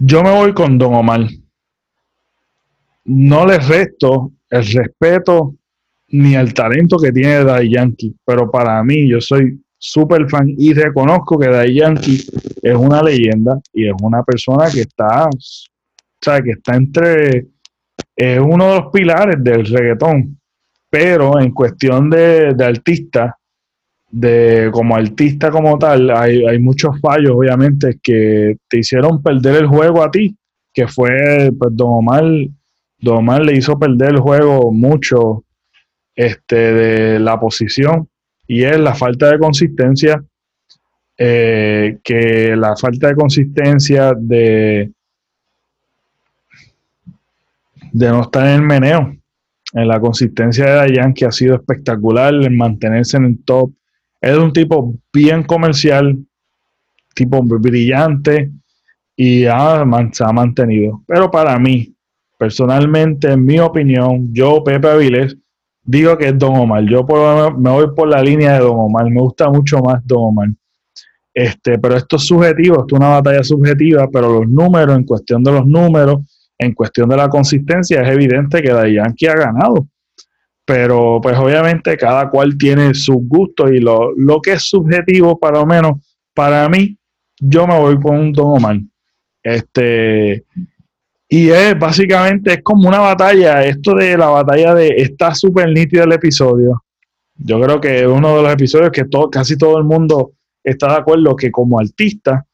yo 0.00 0.22
me 0.22 0.30
voy 0.30 0.54
con 0.54 0.78
Don 0.78 0.94
Omar. 0.94 1.26
No 3.04 3.46
le 3.46 3.58
resto 3.58 4.32
el 4.50 4.66
respeto 4.66 5.54
ni 6.08 6.34
el 6.34 6.54
talento 6.54 6.98
que 6.98 7.12
tiene 7.12 7.44
Daddy 7.44 7.70
Yankee, 7.70 8.14
pero 8.24 8.50
para 8.50 8.82
mí, 8.82 9.08
yo 9.08 9.20
soy 9.20 9.60
súper 9.76 10.28
fan 10.28 10.48
y 10.56 10.72
reconozco 10.72 11.38
que 11.38 11.48
Daddy 11.48 11.74
Yankee 11.74 12.24
es 12.62 12.74
una 12.74 13.02
leyenda 13.02 13.60
y 13.72 13.88
es 13.88 13.94
una 14.02 14.22
persona 14.22 14.70
que 14.70 14.80
está, 14.80 15.26
o 15.26 15.38
sea, 16.20 16.40
que 16.40 16.52
está 16.52 16.76
entre, 16.76 17.46
es 18.16 18.40
uno 18.40 18.72
de 18.72 18.80
los 18.80 18.92
pilares 18.92 19.36
del 19.42 19.66
reggaetón, 19.66 20.38
pero 20.90 21.38
en 21.40 21.52
cuestión 21.52 22.08
de, 22.10 22.54
de 22.54 22.64
artista, 22.64 23.37
de 24.10 24.70
como 24.72 24.96
artista 24.96 25.50
como 25.50 25.78
tal, 25.78 26.10
hay, 26.10 26.44
hay, 26.46 26.58
muchos 26.58 26.98
fallos, 27.00 27.32
obviamente, 27.34 27.98
que 28.02 28.56
te 28.68 28.78
hicieron 28.78 29.22
perder 29.22 29.56
el 29.56 29.66
juego 29.66 30.02
a 30.02 30.10
ti, 30.10 30.34
que 30.72 30.88
fue, 30.88 31.50
pues, 31.58 31.76
Don 31.76 32.08
Omar, 32.08 33.42
le 33.42 33.56
hizo 33.56 33.78
perder 33.78 34.14
el 34.14 34.20
juego 34.20 34.72
mucho 34.72 35.44
este, 36.14 36.56
de 36.56 37.18
la 37.18 37.38
posición, 37.38 38.08
y 38.46 38.64
es 38.64 38.78
la 38.78 38.94
falta 38.94 39.30
de 39.30 39.38
consistencia, 39.38 40.24
eh, 41.18 41.98
que 42.02 42.56
la 42.56 42.76
falta 42.76 43.08
de 43.08 43.14
consistencia 43.14 44.12
de, 44.16 44.90
de 47.92 48.08
no 48.08 48.22
estar 48.22 48.46
en 48.46 48.54
el 48.54 48.62
meneo. 48.62 49.14
En 49.74 49.86
la 49.86 50.00
consistencia 50.00 50.64
de 50.64 50.72
Dayan, 50.72 51.12
que 51.12 51.26
ha 51.26 51.30
sido 51.30 51.56
espectacular, 51.56 52.32
en 52.32 52.56
mantenerse 52.56 53.18
en 53.18 53.24
el 53.26 53.44
top, 53.44 53.70
es 54.20 54.36
un 54.36 54.52
tipo 54.52 54.94
bien 55.12 55.42
comercial, 55.42 56.16
tipo 57.14 57.42
brillante 57.42 58.50
y 59.16 59.44
ha, 59.46 59.84
se 60.12 60.24
ha 60.24 60.32
mantenido. 60.32 61.02
Pero 61.06 61.30
para 61.30 61.58
mí, 61.58 61.94
personalmente, 62.36 63.32
en 63.32 63.44
mi 63.44 63.58
opinión, 63.58 64.32
yo, 64.32 64.62
Pepe 64.62 64.88
Avilés, 64.88 65.36
digo 65.82 66.16
que 66.16 66.28
es 66.28 66.38
Don 66.38 66.56
Omar. 66.56 66.84
Yo 66.84 67.04
me 67.56 67.70
voy 67.70 67.86
por 67.94 68.08
la 68.08 68.22
línea 68.22 68.54
de 68.54 68.60
Don 68.60 68.78
Omar. 68.78 69.10
Me 69.10 69.20
gusta 69.20 69.48
mucho 69.48 69.78
más 69.78 70.06
Don 70.06 70.28
Omar. 70.28 70.48
Este, 71.34 71.78
pero 71.78 71.96
esto 71.96 72.16
es 72.16 72.26
subjetivo, 72.26 72.80
esto 72.80 72.96
es 72.96 73.00
una 73.00 73.20
batalla 73.20 73.44
subjetiva, 73.44 74.08
pero 74.12 74.40
los 74.40 74.48
números, 74.48 74.96
en 74.96 75.04
cuestión 75.04 75.44
de 75.44 75.52
los 75.52 75.66
números, 75.66 76.18
en 76.58 76.74
cuestión 76.74 77.08
de 77.08 77.16
la 77.16 77.28
consistencia, 77.28 78.02
es 78.02 78.08
evidente 78.10 78.60
que 78.60 78.94
Yankee 78.94 79.26
ha 79.26 79.34
ganado 79.34 79.86
pero 80.68 81.18
pues 81.22 81.34
obviamente 81.38 81.96
cada 81.96 82.28
cual 82.28 82.58
tiene 82.58 82.92
sus 82.92 83.16
gustos 83.26 83.70
y 83.72 83.78
lo, 83.78 84.12
que 84.42 84.52
es 84.52 84.68
subjetivo, 84.68 85.40
para 85.40 85.60
lo 85.60 85.66
menos 85.66 85.92
para 86.34 86.68
mí, 86.68 86.94
yo 87.40 87.66
me 87.66 87.78
voy 87.78 87.98
con 87.98 88.18
un 88.18 88.32
Don 88.34 88.58
Omar. 88.58 88.76
Este, 89.42 90.44
y 91.26 91.48
es 91.48 91.78
básicamente, 91.78 92.52
es 92.52 92.62
como 92.62 92.86
una 92.86 92.98
batalla, 92.98 93.64
esto 93.64 93.94
de 93.94 94.18
la 94.18 94.28
batalla 94.28 94.74
de, 94.74 94.88
está 94.88 95.34
súper 95.34 95.70
nítido 95.72 96.04
el 96.04 96.12
episodio. 96.12 96.84
Yo 97.36 97.58
creo 97.62 97.80
que 97.80 98.00
es 98.00 98.06
uno 98.06 98.36
de 98.36 98.42
los 98.42 98.52
episodios 98.52 98.90
que 98.90 99.06
todo, 99.06 99.30
casi 99.30 99.56
todo 99.56 99.78
el 99.78 99.84
mundo 99.84 100.32
está 100.62 100.88
de 100.88 100.98
acuerdo 100.98 101.34
que 101.34 101.50
como 101.50 101.80
artista, 101.80 102.44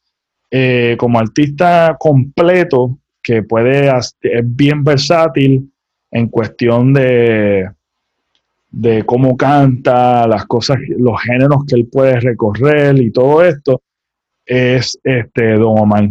eh, 0.53 0.95
como 1.01 1.19
artista 1.19 1.97
completo, 1.99 2.97
que 3.21 3.43
puede, 3.43 3.89
es 3.89 4.17
bien 4.45 4.85
versátil 4.85 5.69
en 6.13 6.29
cuestión 6.29 6.95
de, 6.95 7.69
de 8.77 9.05
cómo 9.07 9.37
canta, 9.37 10.27
las 10.27 10.47
cosas, 10.47 10.79
los 10.99 11.21
géneros 11.23 11.65
que 11.65 11.77
él 11.77 11.87
puede 11.91 12.19
recorrer 12.19 13.01
y 13.01 13.13
todo 13.13 13.45
esto, 13.45 13.83
es 14.45 14.99
este 15.05 15.53
Don 15.55 15.79
Omar. 15.79 16.11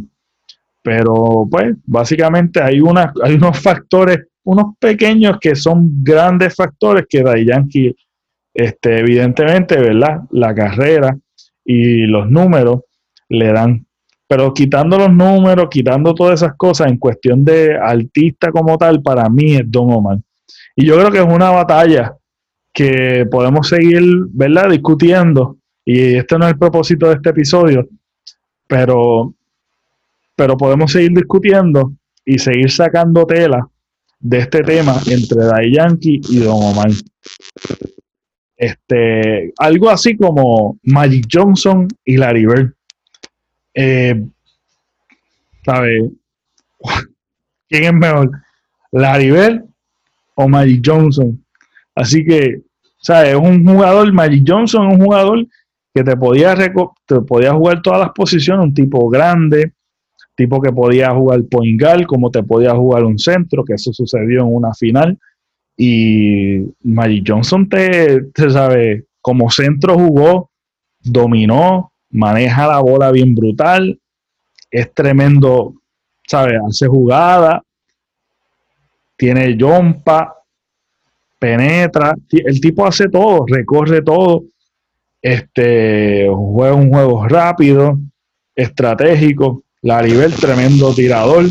Pero 0.82 1.46
pues 1.52 1.76
básicamente 1.86 2.62
hay, 2.62 2.80
hay 3.24 3.34
unos 3.34 3.60
factores, 3.60 4.20
unos 4.46 4.78
pequeños 4.80 5.38
que 5.42 5.56
son 5.56 6.04
grandes 6.04 6.56
factores 6.56 7.06
que 7.10 7.22
Day 7.22 7.46
Yankee, 7.46 7.94
este, 8.54 9.00
evidentemente, 9.00 9.78
¿verdad? 9.78 10.22
La 10.32 10.56
carrera 10.56 11.18
y 11.66 12.06
los 12.06 12.30
números 12.30 12.82
le 13.28 13.52
dan. 13.52 13.86
Pero 14.26 14.54
quitando 14.54 14.98
los 14.98 15.12
números, 15.12 15.68
quitando 15.70 16.14
todas 16.14 16.42
esas 16.42 16.56
cosas, 16.56 16.88
en 16.88 16.98
cuestión 16.98 17.44
de 17.44 17.76
artista 17.76 18.52
como 18.52 18.78
tal, 18.78 19.02
para 19.02 19.28
mí 19.28 19.56
es 19.56 19.64
Don 19.66 19.92
Omar. 19.92 20.20
Y 20.78 20.86
yo 20.86 20.96
creo 20.98 21.12
que 21.12 21.20
es 21.20 21.26
una 21.26 21.50
batalla 21.50 22.16
que 22.74 23.26
podemos 23.30 23.70
seguir, 23.70 24.04
¿verdad? 24.32 24.72
Discutiendo. 24.72 25.58
Y 25.86 26.16
este 26.16 26.38
no 26.38 26.46
es 26.46 26.54
el 26.54 26.60
propósito 26.60 27.08
de 27.08 27.16
este 27.16 27.30
episodio, 27.30 27.88
pero, 28.68 29.34
pero 30.36 30.58
podemos 30.58 30.92
seguir 30.92 31.12
discutiendo 31.12 31.94
y 32.26 32.40
seguir 32.40 32.72
sacando 32.72 33.26
tela 33.26 33.68
de 34.20 34.40
este 34.40 34.62
tema 34.62 34.96
entre 35.08 35.44
Dai 35.44 35.74
Yankee 35.74 36.22
y 36.30 36.40
Don 36.40 36.56
Omar. 36.56 36.90
Este, 38.56 39.54
algo 39.58 39.90
así 39.90 40.16
como 40.16 40.80
Magic 40.84 41.28
Johnson 41.30 41.88
y 42.06 42.18
Larry 42.18 42.46
Bird. 42.46 42.74
Eh, 43.74 44.26
¿Sabe? 45.66 46.12
¿Quién 47.70 47.84
es 47.84 47.94
mejor? 47.94 48.32
¿Larry 48.92 49.32
Bird 49.32 49.66
o 50.36 50.48
Magic 50.48 50.82
Johnson? 50.86 51.43
Así 51.96 52.24
que, 52.26 52.62
sea, 52.98 53.30
Es 53.30 53.36
un 53.36 53.66
jugador, 53.66 54.12
Magic 54.14 54.44
Johnson 54.48 54.88
es 54.88 54.98
un 54.98 55.04
jugador 55.04 55.46
que 55.94 56.04
te 56.04 56.18
podía, 56.18 56.56
te 56.56 57.22
podía 57.22 57.54
jugar 57.54 57.82
todas 57.82 58.00
las 58.00 58.12
posiciones, 58.12 58.66
un 58.66 58.74
tipo 58.74 59.08
grande, 59.10 59.74
tipo 60.36 60.60
que 60.60 60.72
podía 60.72 61.12
jugar 61.12 61.44
point 61.44 61.80
guard, 61.80 62.06
como 62.06 62.32
te 62.32 62.42
podía 62.42 62.74
jugar 62.74 63.04
un 63.04 63.20
centro, 63.20 63.64
que 63.64 63.74
eso 63.74 63.94
sucedió 63.94 64.42
en 64.42 64.56
una 64.56 64.74
final. 64.74 65.18
Y 65.78 66.60
Magic 66.84 67.26
Johnson 67.28 67.70
te, 67.70 68.24
te 68.34 68.50
sabe, 68.50 69.06
como 69.22 69.50
centro 69.52 69.96
jugó, 69.96 70.50
dominó, 71.00 71.92
maneja 72.10 72.68
la 72.68 72.80
bola 72.80 73.12
bien 73.12 73.36
brutal, 73.36 74.00
es 74.72 74.94
tremendo, 74.94 75.76
¿sabes? 76.28 76.60
Hace 76.68 76.88
jugada, 76.88 77.64
tiene 79.16 79.56
jumpa, 79.60 80.43
penetra, 81.44 82.16
el 82.32 82.62
tipo 82.62 82.88
hace 82.88 83.10
todo, 83.10 83.44
recorre 83.46 84.02
todo, 84.02 84.46
este, 85.22 86.26
juega 86.34 86.74
un 86.74 86.90
juego 86.90 87.28
rápido, 87.28 88.00
estratégico, 88.56 89.62
Laribel 89.82 90.34
tremendo 90.36 90.94
tirador, 90.94 91.44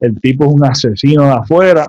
el 0.00 0.20
tipo 0.22 0.46
es 0.46 0.52
un 0.52 0.64
asesino 0.64 1.24
de 1.24 1.32
afuera, 1.32 1.86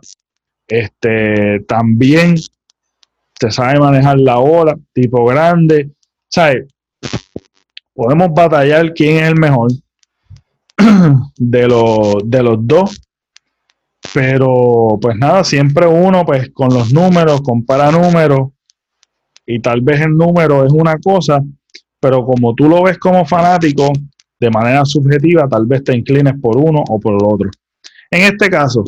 este, 0.67 1.61
también 1.69 2.35
se 2.35 3.49
sabe 3.49 3.79
manejar 3.79 4.19
la 4.19 4.35
bola, 4.35 4.77
tipo 4.91 5.23
grande, 5.25 5.89
¿sabes? 6.27 6.65
Podemos 7.93 8.27
batallar 8.33 8.93
quién 8.93 9.23
es 9.23 9.29
el 9.29 9.39
mejor 9.39 9.71
de 11.37 11.67
los, 11.69 12.15
de 12.25 12.43
los 12.43 12.57
dos, 12.59 13.06
pero 14.13 14.97
pues 15.01 15.15
nada, 15.17 15.43
siempre 15.43 15.87
uno 15.87 16.25
pues 16.25 16.49
con 16.51 16.73
los 16.73 16.93
números, 16.93 17.41
compara 17.41 17.91
números 17.91 18.49
y 19.45 19.59
tal 19.59 19.81
vez 19.81 20.01
el 20.01 20.15
número 20.15 20.65
es 20.65 20.71
una 20.71 20.97
cosa, 20.97 21.41
pero 21.99 22.25
como 22.25 22.53
tú 22.53 22.67
lo 22.67 22.83
ves 22.83 22.97
como 22.97 23.25
fanático, 23.25 23.91
de 24.39 24.49
manera 24.51 24.85
subjetiva, 24.85 25.47
tal 25.47 25.65
vez 25.65 25.83
te 25.83 25.95
inclines 25.95 26.35
por 26.39 26.57
uno 26.57 26.83
o 26.87 26.99
por 26.99 27.13
el 27.13 27.21
otro. 27.23 27.49
En 28.11 28.21
este 28.23 28.49
caso, 28.49 28.83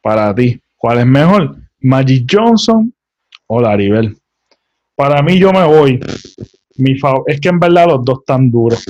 para 0.00 0.34
ti, 0.34 0.60
¿cuál 0.76 1.00
es 1.00 1.06
mejor? 1.06 1.56
Magic 1.80 2.26
Johnson 2.30 2.92
o 3.46 3.60
Laribel. 3.60 4.16
Para 4.96 5.22
mí 5.22 5.38
yo 5.38 5.52
me 5.52 5.64
voy. 5.64 6.00
Mi 6.76 6.96
es 7.26 7.40
que 7.40 7.48
en 7.48 7.58
verdad 7.58 7.86
los 7.88 8.04
dos 8.04 8.20
están 8.20 8.50
duros. 8.50 8.84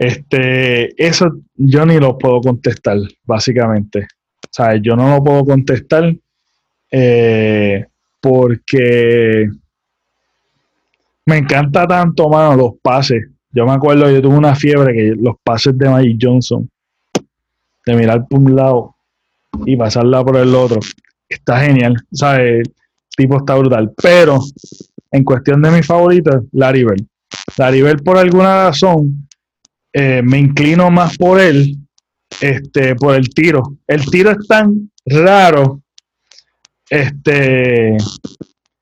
Este, 0.00 0.94
eso 0.96 1.30
yo 1.54 1.84
ni 1.84 2.00
lo 2.00 2.16
puedo 2.16 2.40
contestar, 2.40 2.96
básicamente. 3.22 4.08
O 4.44 4.48
sea, 4.50 4.76
yo 4.76 4.96
no 4.96 5.10
lo 5.10 5.22
puedo 5.22 5.44
contestar 5.44 6.16
eh, 6.90 7.84
porque 8.18 9.46
me 11.26 11.36
encanta 11.36 11.86
tanto, 11.86 12.30
mano, 12.30 12.56
los 12.56 12.72
pases. 12.80 13.28
Yo 13.52 13.66
me 13.66 13.72
acuerdo, 13.72 14.10
yo 14.10 14.22
tuve 14.22 14.38
una 14.38 14.54
fiebre 14.54 14.94
que 14.94 15.14
los 15.20 15.36
pases 15.44 15.76
de 15.76 15.90
Magic 15.90 16.18
Johnson, 16.18 16.66
de 17.84 17.94
mirar 17.94 18.26
por 18.26 18.40
un 18.40 18.56
lado 18.56 18.94
y 19.66 19.76
pasarla 19.76 20.24
por 20.24 20.38
el 20.38 20.54
otro, 20.54 20.80
está 21.28 21.60
genial. 21.60 21.94
El 22.38 22.62
tipo 23.14 23.36
está 23.36 23.54
brutal. 23.54 23.92
Pero 24.02 24.38
en 25.10 25.24
cuestión 25.24 25.60
de 25.60 25.70
mis 25.72 25.86
favoritos, 25.86 26.42
Larry 26.52 26.86
Laribel 27.58 27.98
por 27.98 28.16
alguna 28.16 28.68
razón 28.68 29.28
eh, 29.92 30.22
me 30.22 30.38
inclino 30.38 30.90
más 30.90 31.16
por 31.16 31.40
él, 31.40 31.76
este, 32.40 32.94
por 32.94 33.14
el 33.14 33.28
tiro. 33.30 33.78
El 33.86 34.04
tiro 34.06 34.30
es 34.30 34.46
tan 34.46 34.90
raro, 35.04 35.82
este, 36.88 37.96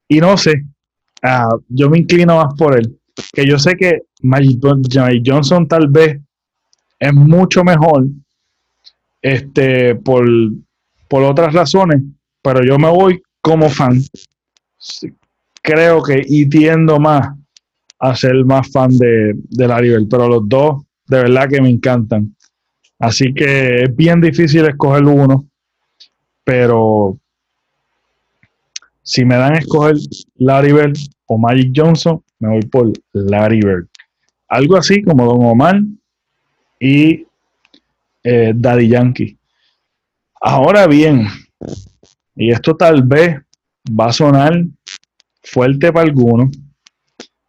y 0.09 0.21
no 0.21 0.37
sé, 0.37 0.65
ah, 1.23 1.49
yo 1.69 1.89
me 1.91 1.99
inclino 1.99 2.37
más 2.37 2.55
por 2.55 2.79
él. 2.79 2.99
Que 3.33 3.47
yo 3.47 3.59
sé 3.59 3.75
que 3.77 4.03
Magic 4.23 4.61
Johnson 5.25 5.67
tal 5.67 5.89
vez 5.89 6.21
es 6.99 7.13
mucho 7.13 7.65
mejor, 7.65 8.07
este, 9.23 9.95
por, 9.97 10.27
por 11.09 11.23
otras 11.25 11.53
razones, 11.53 12.03
pero 12.43 12.65
yo 12.65 12.79
me 12.79 12.91
voy 12.91 13.21
como 13.41 13.69
fan. 13.69 14.01
Creo 15.63 16.03
que 16.03 16.23
y 16.25 16.49
tiendo 16.49 16.99
más 16.99 17.29
a 17.99 18.15
ser 18.15 18.45
más 18.45 18.71
fan 18.71 18.97
de, 18.97 19.35
de 19.35 19.67
Larry 19.67 20.07
pero 20.09 20.29
los 20.29 20.49
dos 20.49 20.85
de 21.09 21.23
verdad 21.23 21.49
que 21.49 21.61
me 21.61 21.71
encantan. 21.71 22.35
Así 22.99 23.33
que 23.33 23.85
es 23.85 23.97
bien 23.97 24.21
difícil 24.21 24.67
escoger 24.67 25.05
uno, 25.05 25.47
pero 26.45 27.19
si 29.03 29.25
me 29.25 29.37
dan 29.37 29.55
a 29.55 29.59
escoger 29.59 29.97
Larry 30.37 30.73
Bird 30.73 30.97
o 31.27 31.39
Magic 31.39 31.73
Johnson, 31.75 32.23
me 32.39 32.49
voy 32.49 32.63
por 32.63 32.93
Larry 33.13 33.61
Bird. 33.61 33.87
Algo 34.49 34.77
así 34.77 35.03
como 35.03 35.27
Don 35.27 35.45
Omar 35.45 35.81
y 36.81 37.27
eh, 38.23 38.53
Daddy 38.55 38.89
Yankee. 38.89 39.39
Ahora 40.41 40.87
bien, 40.87 41.27
y 42.37 42.51
esto 42.51 42.77
tal 42.77 43.03
vez 43.03 43.41
va 43.89 44.07
a 44.07 44.13
sonar 44.13 44.65
fuerte 45.43 45.93
para 45.93 46.07
algunos, 46.07 46.51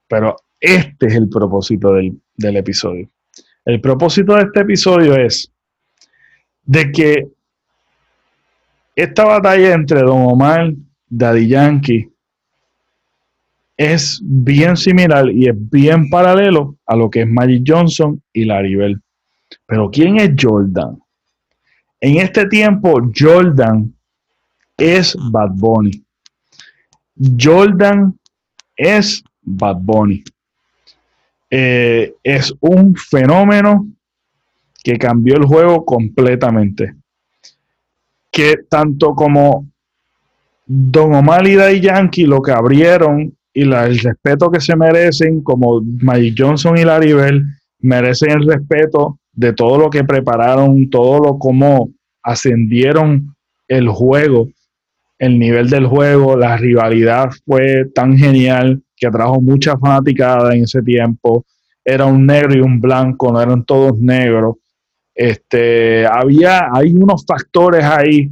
pero 0.08 0.36
este 0.60 1.08
es 1.08 1.16
el 1.16 1.30
propósito 1.30 1.94
del, 1.94 2.56
episodio. 2.56 3.10
El 3.70 3.82
propósito 3.82 4.34
de 4.34 4.46
este 4.46 4.62
episodio 4.62 5.16
es 5.16 5.52
de 6.64 6.92
que 6.92 7.28
esta 8.96 9.26
batalla 9.26 9.76
entre 9.76 10.02
Don 10.02 10.24
Omar, 10.24 10.74
Daddy 11.08 11.48
Yankee, 11.48 12.10
es 13.78 14.20
bien 14.24 14.76
similar 14.76 15.30
y 15.30 15.50
es 15.50 15.56
bien 15.56 16.10
paralelo 16.10 16.78
a 16.88 16.96
lo 16.96 17.12
que 17.12 17.22
es 17.22 17.28
Magic 17.28 17.64
Johnson 17.64 18.20
y 18.34 18.46
Larry 18.46 18.76
Bell. 18.76 19.00
Pero 19.68 19.92
¿quién 19.92 20.20
es 20.20 20.32
Jordan? 20.36 20.98
En 22.02 22.18
este 22.18 22.48
tiempo, 22.48 23.00
Jordan 23.16 23.94
es 24.78 25.16
Bad 25.30 25.52
Bunny. 25.54 26.04
Jordan 27.40 28.18
es 28.76 29.24
Bad 29.44 29.78
Bunny. 29.82 30.24
Eh, 31.50 32.14
es 32.24 32.54
un 32.60 32.96
fenómeno 32.96 33.88
que 34.84 34.98
cambió 34.98 35.36
el 35.36 35.46
juego 35.46 35.84
completamente. 35.86 36.96
Que 38.32 38.58
tanto 38.70 39.16
como 39.16 39.66
Don 40.66 41.16
Omar 41.16 41.48
y 41.48 41.82
Yankee 41.82 42.26
lo 42.26 42.42
que 42.42 42.52
abrieron 42.52 43.34
y 43.54 43.64
el 43.64 44.00
respeto 44.00 44.52
que 44.52 44.62
se 44.62 44.76
merecen, 44.76 45.42
como 45.42 45.82
Magic 45.82 46.36
Johnson 46.38 46.78
y 46.78 46.86
Larry 46.86 47.14
Bell, 47.14 47.44
merecen 47.80 48.32
el 48.32 48.48
respeto 48.48 49.18
de 49.34 49.54
todo 49.54 49.80
lo 49.80 49.90
que 49.90 50.04
prepararon, 50.04 50.90
todo 50.90 51.20
lo 51.20 51.40
como 51.40 51.90
ascendieron 52.22 53.36
el 53.68 53.90
juego, 53.90 54.50
el 55.18 55.40
nivel 55.40 55.70
del 55.70 55.88
juego, 55.88 56.38
la 56.38 56.58
rivalidad 56.58 57.32
fue 57.46 57.86
tan 57.94 58.18
genial 58.18 58.82
que 59.00 59.08
atrajo 59.08 59.40
mucha 59.42 59.78
fanaticada 59.78 60.54
en 60.54 60.64
ese 60.64 60.82
tiempo. 60.82 61.46
Era 61.84 62.06
un 62.06 62.26
negro 62.26 62.56
y 62.56 62.60
un 62.60 62.80
blanco, 62.80 63.32
no 63.32 63.42
eran 63.42 63.64
todos 63.64 63.98
negros. 63.98 64.58
Este, 65.16 66.06
había, 66.06 66.70
hay 66.72 66.94
unos 66.94 67.26
factores 67.26 67.84
ahí 67.84 68.30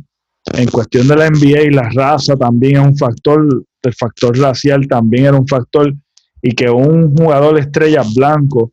en 0.54 0.70
cuestión 0.70 1.08
de 1.08 1.16
la 1.16 1.30
NBA 1.30 1.64
y 1.64 1.70
la 1.72 1.90
raza 1.90 2.36
también 2.36 2.78
es 2.78 2.88
un 2.88 2.98
factor, 2.98 3.64
el 3.82 3.94
factor 3.94 4.38
racial 4.38 4.88
también 4.88 5.26
era 5.26 5.38
un 5.38 5.48
factor 5.48 5.94
y 6.42 6.52
que 6.52 6.70
un 6.70 7.16
jugador 7.16 7.60
estrella 7.60 8.04
blanco 8.16 8.72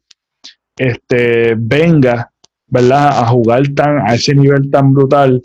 este, 0.76 1.54
venga, 1.56 2.30
¿verdad? 2.66 3.08
A 3.18 3.26
jugar 3.28 3.66
tan, 3.74 3.98
a 4.08 4.14
ese 4.14 4.34
nivel 4.34 4.70
tan 4.70 4.92
brutal 4.92 5.40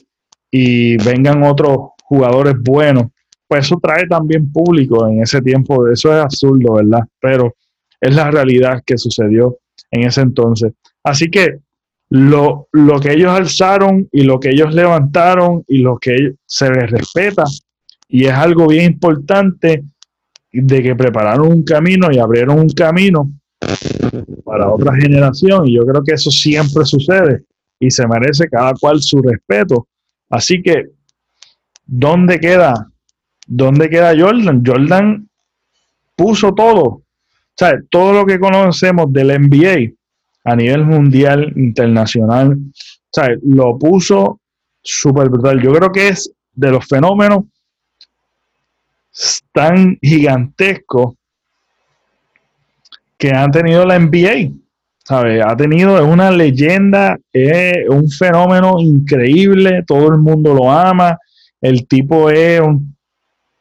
y 0.52 0.98
vengan 0.98 1.44
otros 1.44 1.78
jugadores 2.04 2.56
buenos 2.62 3.06
pues 3.50 3.66
eso 3.66 3.80
trae 3.82 4.06
también 4.06 4.52
público 4.52 5.08
en 5.08 5.24
ese 5.24 5.42
tiempo. 5.42 5.88
Eso 5.88 6.16
es 6.16 6.22
absurdo, 6.22 6.76
¿verdad? 6.76 7.02
Pero 7.20 7.56
es 8.00 8.16
la 8.16 8.30
realidad 8.30 8.84
que 8.86 8.96
sucedió 8.96 9.58
en 9.90 10.04
ese 10.04 10.22
entonces. 10.22 10.74
Así 11.04 11.32
que 11.32 11.58
lo, 12.10 12.68
lo 12.72 13.00
que 13.00 13.14
ellos 13.14 13.32
alzaron 13.32 14.08
y 14.12 14.22
lo 14.22 14.40
que 14.40 14.50
ellos 14.50 14.76
levantaron 14.76 15.64
y 15.68 15.80
lo 15.80 15.98
que 15.98 16.36
se 16.46 16.70
les 16.70 16.92
respeta, 16.92 17.44
y 18.08 18.26
es 18.26 18.34
algo 18.34 18.68
bien 18.68 18.86
importante 18.86 19.84
de 20.52 20.84
que 20.84 20.96
prepararon 20.96 21.52
un 21.52 21.64
camino 21.64 22.10
y 22.12 22.20
abrieron 22.20 22.60
un 22.60 22.70
camino 22.70 23.32
para 24.44 24.70
otra 24.70 24.96
generación. 24.96 25.68
Y 25.68 25.76
yo 25.76 25.86
creo 25.88 26.04
que 26.04 26.14
eso 26.14 26.30
siempre 26.30 26.86
sucede 26.86 27.46
y 27.80 27.90
se 27.90 28.08
merece 28.08 28.48
cada 28.48 28.74
cual 28.80 29.02
su 29.02 29.24
respeto. 29.24 29.88
Así 30.30 30.62
que, 30.62 30.90
¿dónde 31.88 32.40
queda 32.40 32.92
¿Dónde 33.52 33.90
queda 33.90 34.14
Jordan? 34.16 34.64
Jordan 34.64 35.28
puso 36.16 36.54
todo. 36.54 36.84
O 36.84 37.66
todo 37.90 38.14
lo 38.14 38.26
que 38.26 38.40
conocemos 38.40 39.12
del 39.12 39.30
NBA 39.30 39.92
a 40.46 40.56
nivel 40.56 40.86
mundial, 40.86 41.52
internacional, 41.56 42.56
o 42.56 43.22
lo 43.44 43.78
puso 43.78 44.40
súper 44.82 45.30
brutal. 45.30 45.60
Yo 45.62 45.74
creo 45.74 45.92
que 45.92 46.10
es 46.10 46.32
de 46.54 46.72
los 46.72 46.88
fenómenos 46.88 47.46
tan 49.52 49.98
gigantescos 50.00 51.16
que 53.18 53.32
han 53.32 53.52
tenido 53.52 53.84
la 53.84 54.00
NBA. 54.00 54.52
Ha 55.10 55.58
tenido, 55.58 55.98
es 55.98 56.06
una 56.06 56.30
leyenda, 56.30 57.18
es 57.34 57.90
un 57.90 58.10
fenómeno 58.12 58.76
increíble, 58.80 59.84
todo 59.88 60.10
el 60.10 60.20
mundo 60.20 60.54
lo 60.54 60.72
ama. 60.72 61.18
El 61.60 61.88
tipo 61.88 62.30
es 62.30 62.62
un 62.62 62.96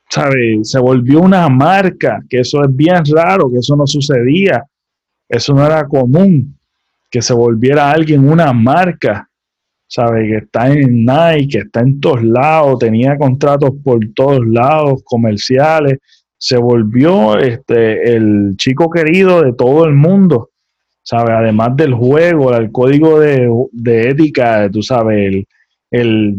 ¿sabe? 0.09 0.61
Se 0.63 0.79
volvió 0.79 1.21
una 1.21 1.49
marca, 1.49 2.23
que 2.29 2.41
eso 2.41 2.63
es 2.65 2.75
bien 2.75 3.03
raro, 3.05 3.51
que 3.51 3.59
eso 3.59 3.77
no 3.77 3.87
sucedía, 3.87 4.65
eso 5.29 5.55
no 5.55 5.65
era 5.65 5.87
común, 5.87 6.57
que 7.11 7.23
se 7.23 7.35
volviera 7.35 7.91
alguien 7.91 8.29
una 8.29 8.53
marca, 8.53 9.29
¿sabe? 9.87 10.27
Que 10.29 10.37
está 10.37 10.69
en 10.73 11.05
Nike, 11.05 11.49
que 11.49 11.59
está 11.59 11.81
en 11.81 12.01
todos 12.01 12.23
lados, 12.23 12.79
tenía 12.79 13.17
contratos 13.17 13.71
por 13.83 14.01
todos 14.15 14.47
lados, 14.47 15.03
comerciales, 15.05 15.99
se 16.39 16.57
volvió 16.57 17.37
este, 17.39 18.15
el 18.15 18.55
chico 18.57 18.89
querido 18.91 19.43
de 19.43 19.53
todo 19.55 19.85
el 19.87 19.95
mundo, 19.95 20.51
¿sabe? 21.03 21.33
Además 21.33 21.77
del 21.77 21.95
juego, 21.95 22.55
el 22.55 22.71
código 22.71 23.19
de, 23.19 23.51
de 23.73 24.11
ética, 24.11 24.71
tú 24.71 24.83
sabes, 24.83 25.45
el, 25.91 26.37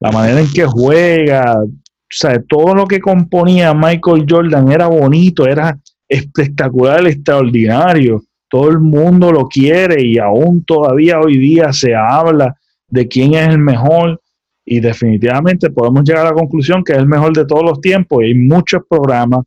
la 0.00 0.12
manera 0.12 0.40
en 0.40 0.52
que 0.52 0.66
juega, 0.66 1.62
sea, 2.10 2.40
todo 2.42 2.74
lo 2.74 2.86
que 2.86 3.00
componía 3.00 3.74
Michael 3.74 4.26
Jordan 4.28 4.72
era 4.72 4.86
bonito, 4.86 5.46
era 5.46 5.78
espectacular, 6.08 7.06
extraordinario. 7.06 8.22
Todo 8.48 8.70
el 8.70 8.78
mundo 8.80 9.30
lo 9.30 9.46
quiere 9.46 10.02
y 10.04 10.18
aún 10.18 10.64
todavía 10.64 11.20
hoy 11.20 11.38
día 11.38 11.72
se 11.72 11.94
habla 11.94 12.56
de 12.88 13.06
quién 13.06 13.34
es 13.34 13.48
el 13.48 13.58
mejor 13.58 14.20
y 14.64 14.80
definitivamente 14.80 15.70
podemos 15.70 16.04
llegar 16.04 16.26
a 16.26 16.30
la 16.30 16.34
conclusión 16.34 16.82
que 16.82 16.92
es 16.92 16.98
el 16.98 17.06
mejor 17.06 17.34
de 17.34 17.44
todos 17.44 17.62
los 17.62 17.80
tiempos. 17.80 18.20
Hay 18.22 18.34
muchos 18.34 18.82
programas. 18.88 19.44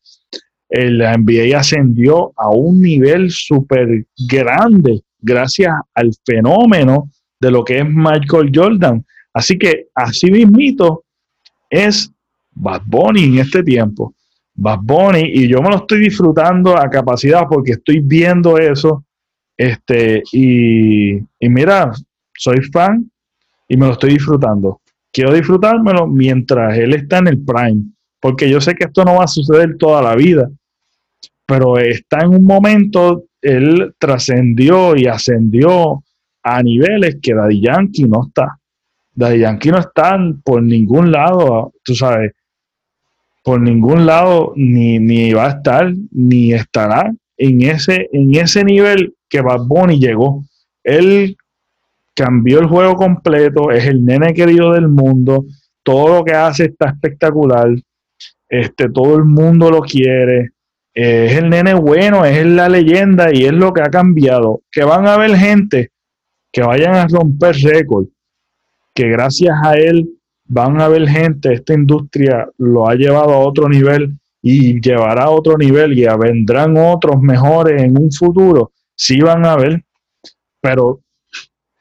El 0.69 1.00
NBA 1.00 1.58
ascendió 1.58 2.32
a 2.38 2.50
un 2.50 2.82
nivel 2.82 3.30
súper 3.30 4.06
grande 4.30 5.02
gracias 5.19 5.74
al 5.93 6.12
fenómeno 6.26 7.10
de 7.39 7.52
lo 7.52 7.63
que 7.63 7.80
es 7.80 7.86
Michael 7.88 8.52
Jordan. 8.54 9.06
Así 9.34 9.58
que 9.58 9.88
así 9.95 10.32
mismito 10.32 11.04
es 11.69 12.12
Bad 12.54 12.84
Bunny 12.86 13.26
en 13.26 13.40
este 13.40 13.64
tiempo. 13.64 14.14
Bad 14.54 14.80
Bunny, 14.82 15.24
y 15.24 15.48
yo 15.48 15.62
me 15.62 15.70
lo 15.70 15.78
estoy 15.78 16.00
disfrutando 16.00 16.78
a 16.78 16.90
capacidad 16.90 17.44
porque 17.50 17.74
estoy 17.74 18.00
viendo 18.00 18.58
eso. 18.58 19.06
Este, 19.58 20.24
y, 20.32 21.16
y 21.18 21.50
mira, 21.50 21.92
soy 22.36 22.62
fan 22.72 23.10
y 23.68 23.78
me 23.78 23.88
lo 23.88 23.94
estoy 23.94 24.14
disfrutando. 24.14 24.82
Quiero 25.12 25.34
disfrutármelo 25.34 26.08
mientras 26.08 26.78
él 26.78 26.94
está 26.94 27.20
en 27.20 27.28
el 27.28 27.44
prime, 27.44 27.84
porque 28.20 28.50
yo 28.50 28.62
sé 28.62 28.76
que 28.76 28.86
esto 28.86 29.04
no 29.04 29.16
va 29.16 29.26
a 29.26 29.28
suceder 29.28 29.78
toda 29.78 30.02
la 30.02 30.16
vida, 30.16 30.50
pero 31.46 31.78
está 31.78 32.20
en 32.22 32.30
un 32.30 32.46
momento, 32.46 33.26
él 33.42 33.94
trascendió 33.98 34.96
y 34.96 35.08
ascendió 35.08 36.04
a 36.44 36.64
niveles 36.64 37.18
que 37.22 37.34
Daddy 37.34 37.62
Yankee 37.62 38.06
no 38.06 38.26
está. 38.28 38.58
Daddy 39.14 39.40
Yankee 39.40 39.72
no 39.72 39.80
está 39.80 40.18
por 40.44 40.64
ningún 40.64 41.12
lado, 41.12 41.74
tú 41.84 41.94
sabes 41.94 42.32
por 43.43 43.62
ningún 43.62 44.06
lado 44.06 44.54
ni, 44.56 44.99
ni 44.99 45.34
va 45.34 45.47
a 45.47 45.49
estar, 45.51 45.93
ni 46.12 46.54
estará 46.54 47.12
en 47.38 47.62
ese, 47.62 48.08
en 48.12 48.36
ese 48.36 48.63
nivel 48.63 49.15
que 49.30 49.41
Bad 49.41 49.65
Bunny 49.65 49.99
llegó. 49.99 50.43
Él 50.84 51.36
cambió 52.13 52.60
el 52.60 52.67
juego 52.67 52.95
completo, 52.95 53.71
es 53.71 53.86
el 53.86 54.06
nene 54.06 54.34
querido 54.34 54.73
del 54.73 54.88
mundo, 54.88 55.45
todo 55.84 56.19
lo 56.19 56.23
que 56.23 56.34
hace 56.34 56.65
está 56.65 56.89
espectacular, 56.89 57.69
este, 58.47 58.89
todo 58.89 59.15
el 59.15 59.25
mundo 59.25 59.71
lo 59.71 59.82
quiere, 59.82 60.51
es 60.93 61.38
el 61.38 61.49
nene 61.49 61.73
bueno, 61.73 62.25
es 62.25 62.45
la 62.45 62.67
leyenda 62.67 63.34
y 63.34 63.45
es 63.45 63.54
lo 63.54 63.71
que 63.71 63.82
ha 63.82 63.89
cambiado. 63.89 64.62
Que 64.71 64.84
van 64.84 65.08
a 65.08 65.13
haber 65.13 65.36
gente 65.36 65.91
que 66.51 66.62
vayan 66.62 66.95
a 66.95 67.08
romper 67.08 67.56
récord, 67.56 68.08
que 68.93 69.08
gracias 69.08 69.56
a 69.63 69.73
él 69.75 70.10
van 70.54 70.82
a 70.82 70.86
haber 70.86 71.08
gente, 71.08 71.54
esta 71.54 71.74
industria 71.74 72.46
lo 72.58 72.90
ha 72.90 72.96
llevado 72.96 73.32
a 73.32 73.40
otro 73.40 73.70
nivel 73.70 74.20
y 74.42 74.82
llevará 74.82 75.24
a 75.24 75.30
otro 75.30 75.58
nivel 75.58 75.98
y 75.98 76.06
vendrán 76.06 76.76
otros 76.78 77.22
mejores 77.22 77.82
en 77.82 77.98
un 77.98 78.12
futuro, 78.12 78.74
sí 78.94 79.22
van 79.22 79.46
a 79.46 79.56
ver, 79.56 79.82
pero 80.60 81.00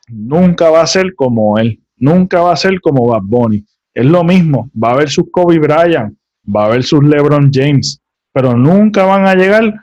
nunca 0.06 0.70
va 0.70 0.83
a 0.83 0.87
ser 0.87 1.16
como 1.16 1.59
él, 1.59 1.80
nunca 1.96 2.42
va 2.42 2.52
a 2.52 2.56
ser 2.56 2.80
como 2.80 3.09
Bad 3.09 3.22
Bunny. 3.24 3.64
Es 3.92 4.06
lo 4.06 4.22
mismo, 4.22 4.70
va 4.72 4.90
a 4.90 4.92
haber 4.92 5.11
sus 5.11 5.24
Kobe 5.33 5.59
Bryant, 5.59 6.16
va 6.44 6.62
a 6.62 6.66
haber 6.66 6.85
sus 6.85 7.02
LeBron 7.02 7.50
James, 7.52 8.00
pero 8.33 8.56
nunca 8.56 9.04
van 9.04 9.26
a 9.26 9.35
llegar 9.35 9.74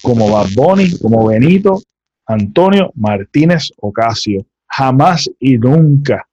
como 0.00 0.30
Bad 0.30 0.48
Bunny, 0.56 0.98
como 0.98 1.26
Benito, 1.26 1.78
Antonio 2.26 2.90
Martínez 2.94 3.70
Ocasio. 3.76 4.46
Jamás 4.66 5.28
y 5.40 5.58
nunca, 5.58 6.26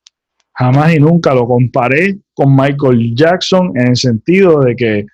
jamás 0.57 0.95
y 0.95 0.99
nunca 0.99 1.35
lo 1.35 1.47
comparé 1.47 2.17
con 2.33 2.55
Michael 2.55 3.15
Jackson 3.15 3.71
en 3.75 3.89
el 3.89 3.95
sentido 3.95 4.61
de 4.61 4.75
que, 4.75 5.05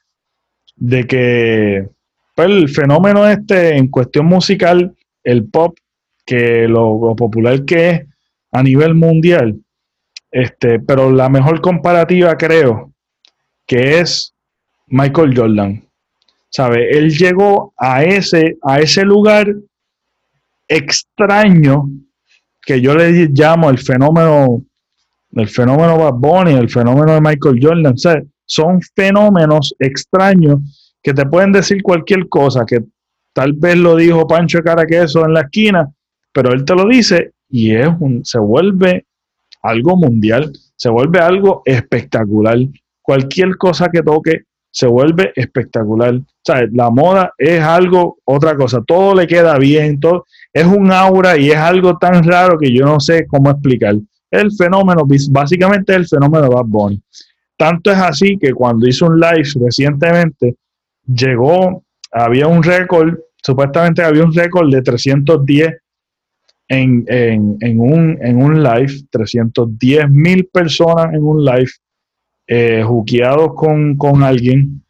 de 0.77 1.06
que 1.06 1.89
pues, 2.34 2.47
el 2.47 2.69
fenómeno 2.69 3.27
este 3.27 3.75
en 3.75 3.88
cuestión 3.89 4.25
musical, 4.25 4.95
el 5.23 5.45
pop, 5.49 5.77
que 6.25 6.67
lo, 6.69 7.13
popular 7.17 7.65
que 7.65 7.89
es 7.89 8.01
a 8.53 8.63
nivel 8.63 8.95
mundial, 8.95 9.60
este, 10.32 10.79
pero 10.79 11.12
la 11.12 11.27
mejor 11.27 11.60
comparativa 11.60 12.38
creo 12.38 12.93
que 13.67 13.99
es 13.99 14.34
Michael 14.88 15.38
Jordan. 15.38 15.84
¿Sabe? 16.49 16.97
Él 16.97 17.10
llegó 17.10 17.73
a 17.77 18.03
ese, 18.03 18.58
a 18.62 18.79
ese 18.79 19.03
lugar 19.03 19.53
extraño 20.67 21.89
que 22.62 22.79
yo 22.79 22.95
le 22.95 23.27
llamo 23.27 23.69
el 23.69 23.79
fenómeno, 23.79 24.63
el 25.35 25.47
fenómeno 25.49 25.97
Bad 25.97 26.13
Bunny, 26.13 26.53
el 26.53 26.69
fenómeno 26.69 27.13
de 27.13 27.21
Michael 27.21 27.59
Jordan. 27.61 27.95
son 28.45 28.79
fenómenos 28.95 29.73
extraños 29.79 30.59
que 31.01 31.13
te 31.13 31.25
pueden 31.25 31.51
decir 31.51 31.81
cualquier 31.81 32.29
cosa, 32.29 32.65
que 32.65 32.83
tal 33.33 33.53
vez 33.53 33.77
lo 33.77 33.95
dijo 33.95 34.27
Pancho 34.27 34.59
Caraqueso 34.61 35.25
en 35.25 35.33
la 35.33 35.41
esquina, 35.41 35.91
pero 36.31 36.53
él 36.53 36.63
te 36.63 36.75
lo 36.75 36.87
dice 36.87 37.31
y 37.49 37.75
es 37.75 37.87
un, 37.99 38.23
se 38.23 38.39
vuelve 38.39 39.05
algo 39.61 39.95
mundial, 39.95 40.51
se 40.75 40.89
vuelve 40.89 41.19
algo 41.19 41.61
espectacular. 41.65 42.57
Cualquier 43.01 43.57
cosa 43.57 43.89
que 43.89 44.01
toque 44.01 44.43
se 44.71 44.87
vuelve 44.87 45.31
espectacular. 45.35 46.15
O 46.15 46.25
sea, 46.43 46.67
la 46.71 46.89
moda 46.89 47.33
es 47.37 47.61
algo, 47.61 48.17
otra 48.25 48.55
cosa, 48.55 48.81
todo 48.85 49.13
le 49.13 49.27
queda 49.27 49.57
bien, 49.57 49.99
todo, 49.99 50.25
es 50.51 50.65
un 50.65 50.91
aura 50.91 51.37
y 51.37 51.51
es 51.51 51.57
algo 51.57 51.97
tan 51.97 52.23
raro 52.23 52.57
que 52.57 52.73
yo 52.73 52.85
no 52.85 52.99
sé 52.99 53.27
cómo 53.27 53.51
explicar. 53.51 53.95
El 54.33 54.51
fenómeno, 54.51 55.05
básicamente 55.29 55.93
el 55.93 56.07
fenómeno 56.07 56.43
de 56.43 56.55
Bad 56.55 56.65
Bunny. 56.65 57.01
Tanto 57.57 57.91
es 57.91 57.97
así 57.97 58.37
que 58.37 58.51
cuando 58.53 58.87
hizo 58.87 59.05
un 59.07 59.19
live 59.19 59.47
recientemente, 59.61 60.55
llegó, 61.05 61.83
había 62.11 62.47
un 62.47 62.63
récord, 62.63 63.17
supuestamente 63.37 64.01
había 64.03 64.23
un 64.23 64.33
récord 64.33 64.71
de 64.71 64.81
310 64.81 65.73
en, 66.69 67.79
un, 67.79 68.17
en 68.21 68.41
un 68.41 68.63
live, 68.63 68.93
310 69.11 70.09
mil 70.09 70.45
personas 70.45 71.13
en 71.13 71.23
un 71.23 71.43
live 71.45 71.69
eh, 72.47 72.83
juqueados 72.83 73.53
con, 73.55 73.95
con 73.95 74.23
alguien 74.23 74.83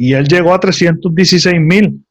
y 0.00 0.12
él 0.12 0.28
llegó 0.28 0.54
a 0.54 0.60
316 0.60 1.60
mil, 1.60 2.04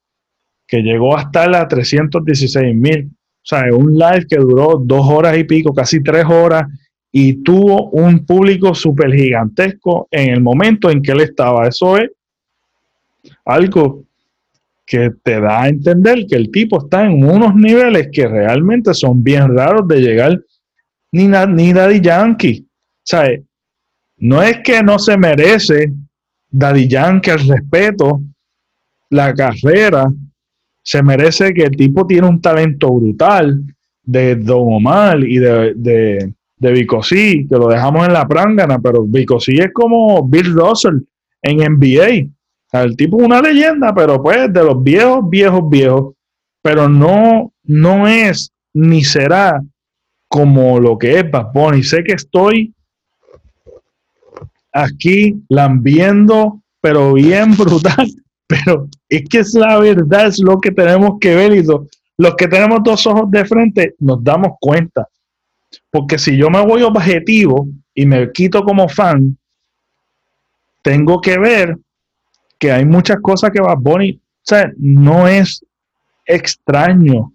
que 0.67 0.81
llegó 0.81 1.15
hasta 1.15 1.47
la 1.47 1.65
316 1.69 2.75
mil. 2.75 3.09
Sea, 3.47 3.73
un 3.73 3.93
live 3.93 4.25
que 4.29 4.35
duró 4.35 4.77
dos 4.83 5.07
horas 5.09 5.37
y 5.37 5.45
pico, 5.45 5.73
casi 5.73 6.03
tres 6.03 6.25
horas, 6.25 6.63
y 7.13 7.41
tuvo 7.43 7.89
un 7.91 8.25
público 8.25 8.75
súper 8.75 9.13
gigantesco 9.13 10.05
en 10.11 10.33
el 10.33 10.41
momento 10.41 10.91
en 10.91 11.01
que 11.01 11.13
él 11.13 11.21
estaba. 11.21 11.65
Eso 11.65 11.95
es 11.95 12.11
algo 13.45 14.03
que 14.85 15.11
te 15.23 15.39
da 15.39 15.63
a 15.63 15.69
entender 15.69 16.25
que 16.29 16.35
el 16.35 16.51
tipo 16.51 16.83
está 16.83 17.05
en 17.05 17.23
unos 17.23 17.55
niveles 17.55 18.09
que 18.11 18.27
realmente 18.27 18.93
son 18.93 19.23
bien 19.23 19.55
raros 19.55 19.87
de 19.87 20.01
llegar 20.01 20.41
ni, 21.13 21.27
ni 21.27 21.71
Daddy 21.71 22.01
Yankee. 22.01 22.65
O 22.67 23.01
sea, 23.01 23.29
no 24.17 24.43
es 24.43 24.57
que 24.61 24.83
no 24.83 24.99
se 24.99 25.17
merece 25.17 25.93
Daddy 26.49 26.89
Yankee 26.89 27.29
el 27.29 27.47
respeto, 27.47 28.19
la 29.09 29.33
carrera, 29.33 30.05
se 30.87 31.03
merece 31.03 31.53
que 31.53 31.63
el 31.63 31.75
tipo 31.75 32.07
tiene 32.07 32.29
un 32.29 32.39
talento 32.39 32.89
brutal 32.89 33.61
de 34.03 34.37
Don 34.37 34.73
Omar 34.73 35.19
y 35.21 35.37
de, 35.37 35.73
de, 35.75 36.33
de 36.55 36.87
que 36.87 37.45
lo 37.49 37.67
dejamos 37.67 38.07
en 38.07 38.13
la 38.13 38.25
prángana, 38.25 38.79
pero 38.79 39.03
Vicosí 39.03 39.57
es 39.57 39.73
como 39.73 40.25
Bill 40.25 40.53
Russell 40.53 40.99
en 41.41 41.57
NBA. 41.57 42.29
el 42.71 42.95
tipo 42.95 43.19
es 43.19 43.25
una 43.25 43.41
leyenda, 43.41 43.93
pero 43.93 44.23
pues 44.23 44.53
de 44.53 44.63
los 44.63 44.81
viejos, 44.81 45.29
viejos, 45.29 45.69
viejos, 45.69 46.13
pero 46.61 46.87
no, 46.87 47.51
no 47.63 48.07
es 48.07 48.53
ni 48.73 49.03
será 49.03 49.61
como 50.29 50.79
lo 50.79 50.97
que 50.97 51.19
es 51.19 51.29
Bad 51.29 51.51
Bunny. 51.53 51.83
Sé 51.83 52.01
que 52.01 52.13
estoy 52.13 52.73
aquí 54.71 55.35
lambiendo, 55.49 56.61
pero 56.79 57.11
bien 57.11 57.57
brutal. 57.57 58.07
Pero 58.47 58.87
es 59.09 59.23
que 59.29 59.39
es 59.39 59.53
la 59.53 59.77
verdad, 59.79 60.27
es 60.27 60.39
lo 60.39 60.59
que 60.59 60.71
tenemos 60.71 61.19
que 61.19 61.35
ver 61.35 61.53
y 61.53 61.63
los 61.63 62.35
que 62.35 62.47
tenemos 62.47 62.79
dos 62.83 63.05
ojos 63.05 63.29
de 63.29 63.45
frente 63.45 63.95
nos 63.99 64.23
damos 64.23 64.53
cuenta. 64.59 65.07
Porque 65.91 66.17
si 66.17 66.37
yo 66.37 66.49
me 66.49 66.65
voy 66.65 66.81
objetivo 66.81 67.67
y 67.93 68.05
me 68.05 68.31
quito 68.31 68.63
como 68.63 68.87
fan, 68.87 69.37
tengo 70.81 71.19
que 71.19 71.37
ver 71.37 71.77
que 72.57 72.71
hay 72.71 72.85
muchas 72.85 73.17
cosas 73.21 73.51
que 73.51 73.61
va 73.61 73.75
Bunny, 73.75 74.13
o 74.13 74.19
sea, 74.41 74.71
no 74.77 75.27
es 75.27 75.63
extraño 76.25 77.33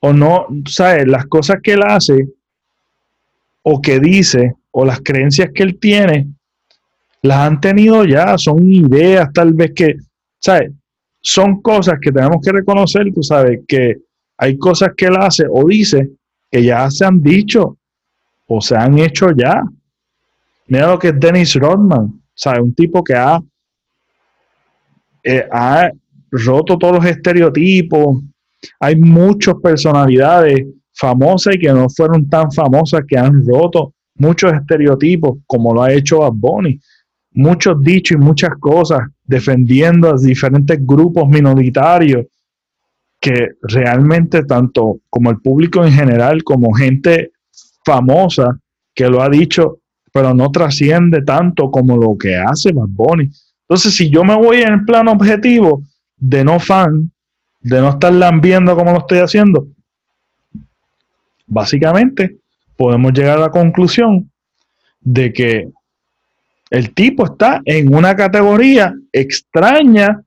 o 0.00 0.12
no, 0.12 0.46
¿sabes? 0.66 1.06
Las 1.08 1.26
cosas 1.26 1.56
que 1.62 1.72
él 1.72 1.82
hace 1.82 2.28
o 3.62 3.80
que 3.80 3.98
dice 3.98 4.54
o 4.70 4.84
las 4.84 5.00
creencias 5.00 5.50
que 5.54 5.62
él 5.62 5.78
tiene 5.78 6.28
las 7.22 7.38
han 7.38 7.60
tenido 7.60 8.04
ya, 8.04 8.36
son 8.36 8.70
ideas 8.70 9.32
tal 9.32 9.54
vez 9.54 9.72
que, 9.74 9.96
¿sabes? 10.44 10.72
Son 11.20 11.62
cosas 11.62 11.98
que 12.00 12.12
tenemos 12.12 12.36
que 12.44 12.52
reconocer, 12.52 13.06
tú 13.14 13.22
sabes, 13.22 13.60
que 13.66 13.96
hay 14.36 14.58
cosas 14.58 14.90
que 14.94 15.06
él 15.06 15.16
hace 15.18 15.46
o 15.48 15.66
dice 15.66 16.10
que 16.50 16.62
ya 16.62 16.90
se 16.90 17.06
han 17.06 17.22
dicho 17.22 17.78
o 18.46 18.60
se 18.60 18.76
han 18.76 18.98
hecho 18.98 19.28
ya. 19.34 19.62
Mira 20.66 20.88
lo 20.88 20.98
que 20.98 21.08
es 21.08 21.18
Dennis 21.18 21.54
Rodman, 21.54 22.20
¿sabes? 22.34 22.60
Un 22.60 22.74
tipo 22.74 23.02
que 23.02 23.14
ha, 23.14 23.40
eh, 25.22 25.48
ha 25.50 25.90
roto 26.30 26.76
todos 26.76 26.96
los 26.96 27.06
estereotipos. 27.06 28.22
Hay 28.80 28.96
muchas 28.96 29.54
personalidades 29.62 30.66
famosas 30.92 31.54
y 31.54 31.58
que 31.58 31.72
no 31.72 31.88
fueron 31.88 32.28
tan 32.28 32.52
famosas 32.52 33.02
que 33.08 33.16
han 33.16 33.46
roto 33.46 33.94
muchos 34.16 34.52
estereotipos 34.52 35.38
como 35.46 35.72
lo 35.72 35.82
ha 35.82 35.92
hecho 35.92 36.18
Bad 36.18 36.32
Bunny 36.34 36.78
muchos 37.34 37.80
dichos 37.80 38.16
y 38.16 38.20
muchas 38.20 38.50
cosas 38.60 39.00
defendiendo 39.24 40.10
a 40.10 40.18
diferentes 40.18 40.78
grupos 40.80 41.28
minoritarios 41.28 42.26
que 43.20 43.52
realmente 43.62 44.44
tanto 44.44 44.98
como 45.08 45.30
el 45.30 45.40
público 45.40 45.84
en 45.84 45.92
general 45.92 46.44
como 46.44 46.74
gente 46.74 47.32
famosa 47.84 48.58
que 48.94 49.08
lo 49.08 49.22
ha 49.22 49.28
dicho, 49.28 49.78
pero 50.12 50.34
no 50.34 50.50
trasciende 50.50 51.22
tanto 51.22 51.70
como 51.70 51.96
lo 51.96 52.16
que 52.16 52.36
hace 52.36 52.72
Bad. 52.72 53.26
Entonces, 53.62 53.96
si 53.96 54.10
yo 54.10 54.24
me 54.24 54.36
voy 54.36 54.58
en 54.58 54.74
el 54.74 54.84
plano 54.84 55.12
objetivo 55.12 55.82
de 56.16 56.44
no 56.44 56.60
fan, 56.60 57.10
de 57.60 57.80
no 57.80 57.90
estar 57.90 58.12
lambiendo 58.12 58.76
como 58.76 58.92
lo 58.92 58.98
estoy 58.98 59.18
haciendo, 59.18 59.66
básicamente 61.46 62.36
podemos 62.76 63.12
llegar 63.12 63.38
a 63.38 63.42
la 63.42 63.50
conclusión 63.50 64.30
de 65.00 65.32
que 65.32 65.70
el 66.74 66.92
tipo 66.92 67.24
está 67.24 67.62
en 67.64 67.94
una 67.94 68.16
categoría 68.16 68.92
extraña, 69.12 70.20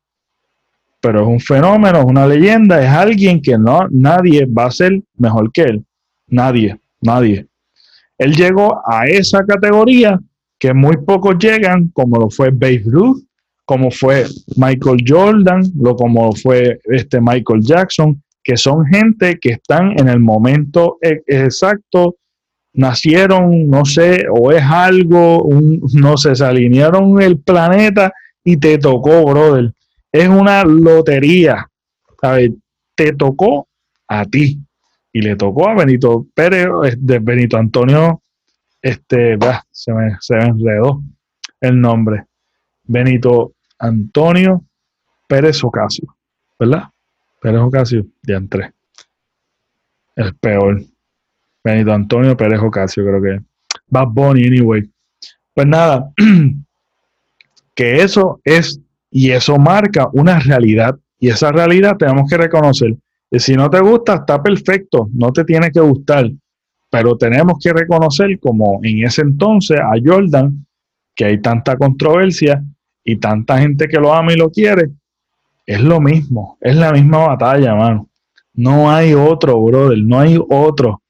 pero 1.02 1.24
es 1.24 1.28
un 1.28 1.42
fenómeno, 1.42 2.00
es 2.00 2.06
una 2.06 2.26
leyenda, 2.26 2.82
es 2.82 2.90
alguien 2.90 3.42
que 3.42 3.58
no, 3.58 3.82
nadie 3.92 4.46
va 4.46 4.68
a 4.68 4.72
ser 4.72 5.02
mejor 5.18 5.52
que 5.52 5.64
él. 5.64 5.86
Nadie, 6.30 6.80
nadie. 7.02 7.46
Él 8.18 8.34
llegó 8.34 8.82
a 8.90 9.08
esa 9.08 9.44
categoría 9.46 10.18
que 10.58 10.74
muy 10.74 10.96
pocos 11.06 11.36
llegan, 11.38 11.90
como 11.90 12.18
lo 12.18 12.30
fue 12.30 12.50
Babe 12.50 12.84
Ruth, 12.86 13.24
como 13.66 13.92
fue 13.92 14.26
Michael 14.56 15.04
Jordan, 15.06 15.62
lo 15.78 15.98
como 15.98 16.32
fue 16.32 16.80
este 16.86 17.20
Michael 17.20 17.60
Jackson, 17.62 18.24
que 18.42 18.56
son 18.56 18.86
gente 18.86 19.38
que 19.38 19.50
están 19.50 20.00
en 20.00 20.08
el 20.08 20.22
momento 20.22 20.98
e, 21.02 21.22
exacto, 21.28 22.16
nacieron, 22.78 23.68
no 23.68 23.86
sé, 23.86 24.26
o 24.32 24.52
es 24.52 24.62
algo, 24.64 25.50
no 25.94 26.16
se 26.16 26.32
alinearon 26.44 27.20
el 27.22 27.40
planeta 27.40 28.14
y 28.44 28.58
te 28.58 28.78
tocó, 28.78 29.26
brother. 29.26 29.74
Es 30.12 30.30
una 30.30 30.64
lotería, 30.64 31.70
¿sabes? 32.22 32.52
Te 32.96 33.14
tocó 33.14 33.68
a 34.08 34.26
ti 34.26 34.60
y 35.12 35.22
le 35.22 35.36
tocó 35.36 35.68
a 35.68 35.74
Benito 35.74 36.28
Pérez, 36.36 36.70
de 37.00 37.18
Benito 37.20 37.58
Antonio, 37.58 38.22
este, 38.80 39.38
se 39.72 39.92
me, 39.92 40.16
se 40.20 40.36
me 40.36 40.46
enredó 40.46 41.02
el 41.60 41.82
nombre. 41.82 42.26
Benito 42.84 43.54
Antonio 43.80 44.64
Pérez 45.28 45.64
Ocasio, 45.64 46.16
¿verdad? 46.60 46.84
Pérez 47.42 47.62
Ocasio, 47.62 48.06
de 48.22 48.48
tres. 48.48 48.72
El 50.16 50.36
peor. 50.36 50.84
Benito 51.72 51.94
Antonio 51.94 52.36
Pérez 52.36 52.60
Ocasio, 52.60 53.04
creo 53.04 53.22
que. 53.22 53.44
Bad 53.88 54.08
Bunny, 54.10 54.48
anyway. 54.48 54.90
Pues 55.54 55.68
nada, 55.68 56.12
que 57.76 58.02
eso 58.02 58.40
es 58.44 58.80
y 59.10 59.32
eso 59.32 59.58
marca 59.58 60.10
una 60.14 60.40
realidad. 60.40 60.98
Y 61.20 61.30
esa 61.30 61.52
realidad 61.52 61.98
tenemos 61.98 62.30
que 62.30 62.38
reconocer. 62.38 62.96
Y 63.32 63.40
si 63.40 63.56
no 63.56 63.70
te 63.70 63.80
gusta, 63.80 64.16
está 64.16 64.42
perfecto, 64.42 65.10
no 65.14 65.32
te 65.32 65.44
tiene 65.44 65.72
que 65.72 65.80
gustar. 65.80 66.30
Pero 66.90 67.18
tenemos 67.18 67.60
que 67.62 67.74
reconocer 67.74 68.40
como 68.40 68.80
en 68.84 69.04
ese 69.04 69.22
entonces 69.22 69.80
a 69.80 69.94
Jordan, 70.04 70.66
que 71.16 71.26
hay 71.26 71.42
tanta 71.42 71.76
controversia, 71.76 72.64
y 73.08 73.16
tanta 73.16 73.58
gente 73.58 73.88
que 73.88 73.98
lo 73.98 74.14
ama 74.14 74.34
y 74.34 74.36
lo 74.36 74.52
quiere, 74.52 74.90
es 75.66 75.80
lo 75.80 76.02
mismo, 76.02 76.58
es 76.60 76.76
la 76.76 76.92
misma 76.92 77.20
batalla, 77.28 77.74
mano. 77.74 78.10
No 78.54 78.92
hay 78.92 79.14
otro, 79.14 79.64
brother, 79.64 79.98
no 80.00 80.20
hay 80.20 80.38
otro. 80.50 81.02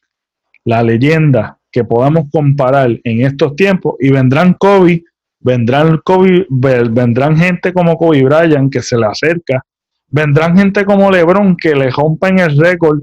La 0.67 0.83
leyenda 0.83 1.57
que 1.71 1.85
podamos 1.85 2.25
comparar 2.29 2.89
en 3.01 3.21
estos 3.25 3.55
tiempos 3.55 3.95
y 4.01 4.09
vendrán 4.09 4.53
Kobe, 4.55 5.01
vendrán 5.39 6.01
Kobe, 6.03 6.45
vendrán 6.49 7.37
gente 7.37 7.71
como 7.71 7.95
Kobe 7.95 8.25
Bryant 8.25 8.69
que 8.69 8.81
se 8.81 8.97
le 8.97 9.05
acerca, 9.05 9.63
vendrán 10.09 10.57
gente 10.57 10.83
como 10.83 11.09
LeBron 11.09 11.55
que 11.55 11.73
le 11.73 11.89
rompen 11.89 12.39
el 12.39 12.57
récord 12.57 12.99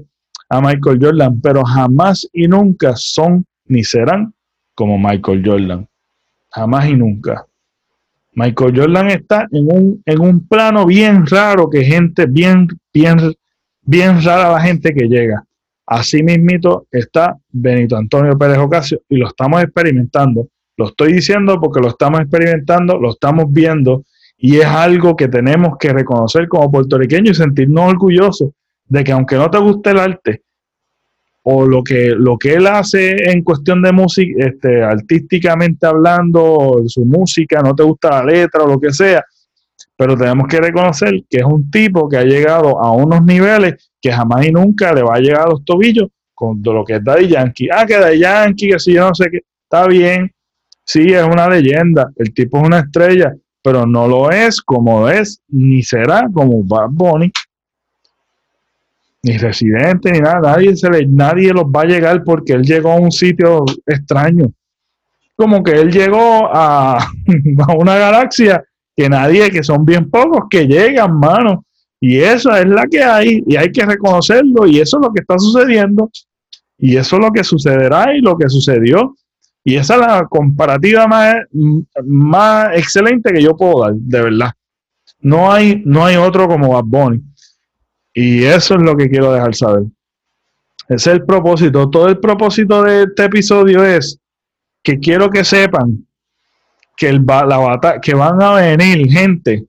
a 0.47 0.61
Michael 0.61 0.99
Jordan, 1.01 1.41
pero 1.41 1.63
jamás 1.63 2.29
y 2.31 2.47
nunca 2.47 2.93
son 2.95 3.43
ni 3.65 3.83
serán 3.83 4.31
como 4.75 4.99
Michael 4.99 5.41
Jordan. 5.43 5.87
Jamás 6.51 6.87
y 6.87 6.93
nunca. 6.93 7.47
Michael 8.33 8.77
Jordan 8.79 9.09
está 9.09 9.47
en 9.51 9.65
un, 9.75 10.03
en 10.05 10.21
un 10.21 10.47
plano 10.47 10.85
bien 10.85 11.25
raro 11.25 11.67
que 11.67 11.83
gente, 11.83 12.27
bien, 12.27 12.67
bien, 12.93 13.17
bien 13.81 14.23
rara 14.23 14.51
la 14.51 14.61
gente 14.61 14.93
que 14.93 15.07
llega. 15.07 15.43
Así 15.87 16.23
mismito 16.23 16.87
está 16.91 17.37
Benito 17.51 17.95
Antonio 17.95 18.37
Pérez 18.37 18.57
Ocasio 18.57 19.01
y 19.09 19.17
lo 19.17 19.27
estamos 19.27 19.61
experimentando. 19.61 20.47
Lo 20.77 20.87
estoy 20.87 21.13
diciendo 21.13 21.59
porque 21.61 21.79
lo 21.79 21.89
estamos 21.89 22.21
experimentando, 22.21 22.99
lo 22.99 23.11
estamos 23.11 23.45
viendo 23.49 24.03
y 24.37 24.57
es 24.57 24.65
algo 24.65 25.15
que 25.15 25.27
tenemos 25.27 25.77
que 25.79 25.93
reconocer 25.93 26.47
como 26.47 26.71
puertorriqueños 26.71 27.37
y 27.37 27.41
sentirnos 27.41 27.91
orgullosos 27.91 28.49
de 28.87 29.03
que 29.03 29.11
aunque 29.11 29.35
no 29.35 29.49
te 29.49 29.57
guste 29.59 29.91
el 29.91 29.99
arte, 29.99 30.41
o 31.47 31.65
lo 31.65 31.83
que, 31.83 32.09
lo 32.17 32.37
que 32.37 32.55
él 32.55 32.65
hace 32.65 33.31
en 33.31 33.43
cuestión 33.43 33.81
de 33.83 33.91
música, 33.91 34.47
este, 34.47 34.83
artísticamente 34.83 35.85
hablando, 35.85 36.81
su 36.87 37.05
música, 37.05 37.61
no 37.61 37.75
te 37.75 37.83
gusta 37.83 38.09
la 38.09 38.25
letra 38.25 38.63
o 38.63 38.67
lo 38.67 38.79
que 38.79 38.91
sea, 38.91 39.23
pero 39.97 40.17
tenemos 40.17 40.47
que 40.47 40.59
reconocer 40.59 41.23
que 41.29 41.37
es 41.37 41.43
un 41.43 41.69
tipo 41.71 42.09
que 42.09 42.17
ha 42.17 42.23
llegado 42.23 42.81
a 42.83 42.91
unos 42.91 43.23
niveles 43.23 43.91
que 44.01 44.11
jamás 44.11 44.45
y 44.45 44.51
nunca 44.51 44.93
le 44.93 45.03
va 45.03 45.15
a 45.15 45.19
llegar 45.19 45.47
a 45.47 45.49
los 45.49 45.63
tobillos 45.63 46.09
con 46.33 46.61
lo 46.61 46.83
que 46.83 46.95
es 46.95 47.03
Daddy 47.03 47.29
Yankee. 47.29 47.69
Ah, 47.71 47.85
que 47.85 47.97
Daddy 47.97 48.19
Yankee, 48.19 48.69
que 48.69 48.79
si 48.79 48.93
yo 48.93 49.07
no 49.07 49.15
sé 49.15 49.29
qué, 49.31 49.39
está 49.63 49.87
bien, 49.87 50.29
sí, 50.83 51.13
es 51.13 51.23
una 51.23 51.47
leyenda, 51.47 52.11
el 52.17 52.33
tipo 52.33 52.57
es 52.57 52.63
una 52.65 52.79
estrella, 52.79 53.33
pero 53.63 53.85
no 53.85 54.07
lo 54.07 54.29
es 54.29 54.61
como 54.61 55.07
es, 55.07 55.41
ni 55.47 55.81
será 55.81 56.27
como 56.31 56.61
Bad 56.63 56.89
Bunny. 56.91 57.31
Ni 59.23 59.37
residente, 59.37 60.11
ni 60.11 60.19
nada, 60.19 60.39
nadie, 60.41 60.75
se 60.75 60.87
le, 60.89 61.07
nadie 61.07 61.51
los 61.51 61.63
va 61.63 61.81
a 61.81 61.85
llegar 61.85 62.23
porque 62.23 62.53
él 62.53 62.61
llegó 62.61 62.91
a 62.91 62.99
un 62.99 63.11
sitio 63.11 63.65
extraño. 63.87 64.51
Como 65.35 65.63
que 65.63 65.71
él 65.71 65.91
llegó 65.91 66.47
a, 66.53 66.97
a 67.67 67.73
una 67.75 67.97
galaxia 67.97 68.63
que 68.95 69.09
nadie, 69.09 69.49
que 69.51 69.63
son 69.63 69.85
bien 69.85 70.09
pocos 70.09 70.45
que 70.49 70.65
llegan, 70.65 71.19
mano. 71.19 71.65
Y 71.99 72.17
eso 72.17 72.55
es 72.55 72.65
la 72.67 72.85
que 72.87 73.03
hay, 73.03 73.43
y 73.47 73.55
hay 73.55 73.71
que 73.71 73.85
reconocerlo, 73.85 74.67
y 74.67 74.79
eso 74.79 74.97
es 74.97 75.07
lo 75.07 75.13
que 75.13 75.21
está 75.21 75.37
sucediendo, 75.39 76.09
y 76.77 76.97
eso 76.97 77.15
es 77.15 77.21
lo 77.21 77.31
que 77.31 77.43
sucederá 77.43 78.15
y 78.15 78.21
lo 78.21 78.37
que 78.37 78.49
sucedió. 78.49 79.15
Y 79.63 79.75
esa 79.75 79.95
es 79.95 80.01
la 80.01 80.27
comparativa 80.29 81.07
más, 81.07 81.35
más 82.03 82.77
excelente 82.77 83.33
que 83.33 83.41
yo 83.41 83.57
puedo 83.57 83.81
dar, 83.81 83.93
de 83.95 84.21
verdad. 84.21 84.51
No 85.19 85.51
hay, 85.51 85.81
no 85.85 86.05
hay 86.05 86.17
otro 86.17 86.47
como 86.47 86.73
Bad 86.73 86.83
Bunny. 86.85 87.23
Y 88.13 88.43
eso 88.43 88.75
es 88.75 88.81
lo 88.81 88.95
que 88.95 89.09
quiero 89.09 89.33
dejar 89.33 89.55
saber. 89.55 89.83
Ese 90.87 91.09
es 91.09 91.17
el 91.17 91.25
propósito. 91.25 91.89
Todo 91.89 92.07
el 92.07 92.19
propósito 92.19 92.83
de 92.83 93.03
este 93.03 93.25
episodio 93.25 93.83
es 93.83 94.19
que 94.83 94.99
quiero 94.99 95.29
que 95.31 95.43
sepan 95.43 96.04
que, 96.95 97.09
el, 97.09 97.25
la 97.25 97.99
que 98.01 98.13
van 98.13 98.41
a 98.41 98.53
venir 98.53 99.09
gente. 99.09 99.65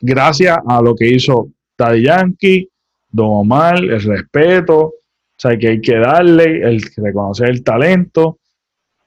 Gracias 0.00 0.58
a 0.66 0.82
lo 0.82 0.94
que 0.94 1.08
hizo 1.08 1.48
Daddy 1.78 2.04
Yankee, 2.04 2.68
Don 3.10 3.28
Omar, 3.30 3.76
el 3.78 4.02
respeto, 4.02 4.78
o 4.80 4.94
sea, 5.36 5.56
que 5.56 5.68
hay 5.68 5.80
que 5.80 5.98
darle, 5.98 6.62
el 6.62 6.82
reconocer 6.96 7.50
el 7.50 7.62
talento, 7.62 8.38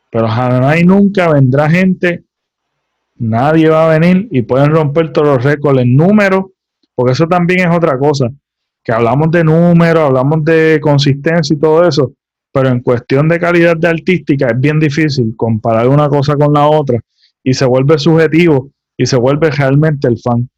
pero 0.09 0.27
jamás 0.27 0.79
y 0.79 0.83
nunca 0.83 1.31
vendrá 1.31 1.69
gente, 1.69 2.23
nadie 3.17 3.69
va 3.69 3.85
a 3.85 3.99
venir 3.99 4.27
y 4.31 4.41
pueden 4.41 4.71
romper 4.71 5.11
todos 5.11 5.27
los 5.27 5.43
récords 5.43 5.81
en 5.81 5.95
números 5.95 6.45
porque 6.95 7.11
eso 7.11 7.27
también 7.27 7.69
es 7.69 7.75
otra 7.75 7.97
cosa, 7.99 8.31
que 8.81 8.91
hablamos 8.93 9.29
de 9.29 9.43
números, 9.43 10.03
hablamos 10.03 10.43
de 10.45 10.79
consistencia 10.81 11.53
y 11.53 11.59
todo 11.59 11.85
eso, 11.87 12.13
pero 12.55 12.69
en 12.69 12.79
cuestión 12.79 13.27
de 13.27 13.37
calidad 13.37 13.75
de 13.75 13.89
artística 13.89 14.47
es 14.47 14.57
bien 14.57 14.79
difícil 14.79 15.33
comparar 15.35 15.89
una 15.89 16.07
cosa 16.07 16.37
con 16.37 16.53
la 16.53 16.65
otra 16.65 16.97
y 17.43 17.53
se 17.53 17.65
vuelve 17.65 17.97
subjetivo 17.99 18.71
y 18.95 19.05
se 19.05 19.17
vuelve 19.17 19.51
realmente 19.51 20.07
el 20.07 20.17
fan. 20.17 20.49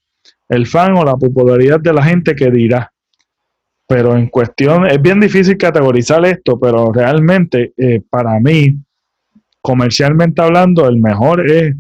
El 0.48 0.68
fan 0.68 0.96
o 0.96 1.04
la 1.04 1.16
popularidad 1.16 1.80
de 1.80 1.92
la 1.92 2.04
gente 2.04 2.36
que 2.36 2.52
dirá. 2.52 2.94
Pero 3.88 4.16
en 4.16 4.28
cuestión, 4.28 4.86
es 4.86 5.02
bien 5.02 5.20
difícil 5.20 5.58
categorizar 5.58 6.24
esto, 6.24 6.60
pero 6.60 6.92
realmente 6.94 7.74
eh, 7.76 8.00
para 8.08 8.40
mí, 8.40 8.78
comercialmente 9.60 10.40
hablando, 10.40 10.88
el 10.88 10.98
mejor 10.98 11.50
es 11.50 11.76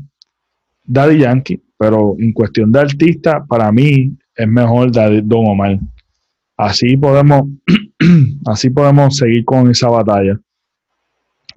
Daddy 0.83 1.19
Yankee, 1.19 1.61
pero 1.77 2.15
en 2.17 2.33
cuestión 2.33 2.71
de 2.71 2.79
artista, 2.79 3.45
para 3.45 3.71
mí 3.71 4.17
es 4.35 4.47
mejor 4.47 4.89
Don 4.91 5.45
Omar. 5.45 5.77
Así 6.57 6.97
podemos, 6.97 7.43
así 8.45 8.69
podemos 8.69 9.17
seguir 9.17 9.43
con 9.45 9.69
esa 9.69 9.89
batalla. 9.89 10.39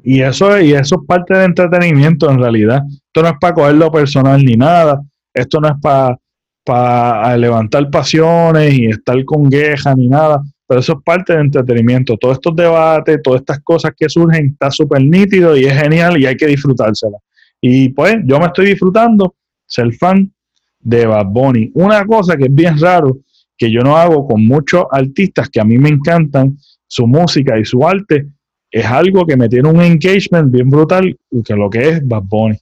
Y 0.03 0.23
eso, 0.23 0.59
y 0.61 0.73
eso 0.73 0.97
es 1.01 1.07
parte 1.07 1.35
del 1.35 1.47
entretenimiento 1.47 2.31
en 2.31 2.39
realidad. 2.39 2.83
Esto 2.89 3.23
no 3.23 3.29
es 3.29 3.35
para 3.41 3.55
cogerlo 3.55 3.91
personal 3.91 4.43
ni 4.43 4.55
nada. 4.55 5.01
Esto 5.35 5.61
no 5.61 5.69
es 5.69 5.75
para, 5.81 6.17
para 6.65 7.37
levantar 7.37 7.91
pasiones 7.91 8.73
y 8.75 8.87
estar 8.87 9.23
con 9.25 9.51
quejas 9.51 9.97
ni 9.97 10.09
nada. 10.09 10.43
Pero 10.67 10.81
eso 10.81 10.93
es 10.93 11.05
parte 11.05 11.33
del 11.33 11.47
entretenimiento. 11.47 12.17
Todos 12.17 12.35
estos 12.35 12.57
debates, 12.57 13.21
todas 13.23 13.41
estas 13.41 13.61
cosas 13.61 13.93
que 13.97 14.09
surgen, 14.09 14.47
está 14.47 14.71
súper 14.71 15.03
nítido 15.03 15.57
y 15.57 15.67
es 15.67 15.75
genial 15.75 16.19
y 16.19 16.27
hay 16.27 16.37
que 16.37 16.47
disfrutársela. 16.47 17.19
Y 17.61 17.91
pues 17.91 18.17
yo 18.25 18.39
me 18.39 18.47
estoy 18.47 18.67
disfrutando, 18.67 19.35
ser 19.67 19.93
fan 19.95 20.33
de 20.79 21.07
Bad 21.07 21.27
Bunny. 21.27 21.71
Una 21.75 22.07
cosa 22.07 22.37
que 22.37 22.45
es 22.45 22.55
bien 22.55 22.79
raro, 22.79 23.19
que 23.61 23.71
yo 23.71 23.83
no 23.83 23.95
hago 23.95 24.27
con 24.27 24.47
muchos 24.47 24.87
artistas 24.91 25.51
que 25.51 25.61
a 25.61 25.65
mí 25.65 25.77
me 25.77 25.91
encantan, 25.91 26.57
su 26.87 27.07
música 27.07 27.59
y 27.59 27.65
su 27.67 27.87
arte, 27.87 28.27
es 28.71 28.87
algo 28.87 29.27
que 29.27 29.37
me 29.37 29.51
tiene 29.51 29.69
un 29.69 29.83
engagement 29.83 30.51
bien 30.51 30.71
brutal, 30.71 31.15
que 31.45 31.55
lo 31.55 31.69
que 31.69 31.91
es 31.91 32.09
Bad 32.09 32.23
Bunny. 32.23 32.57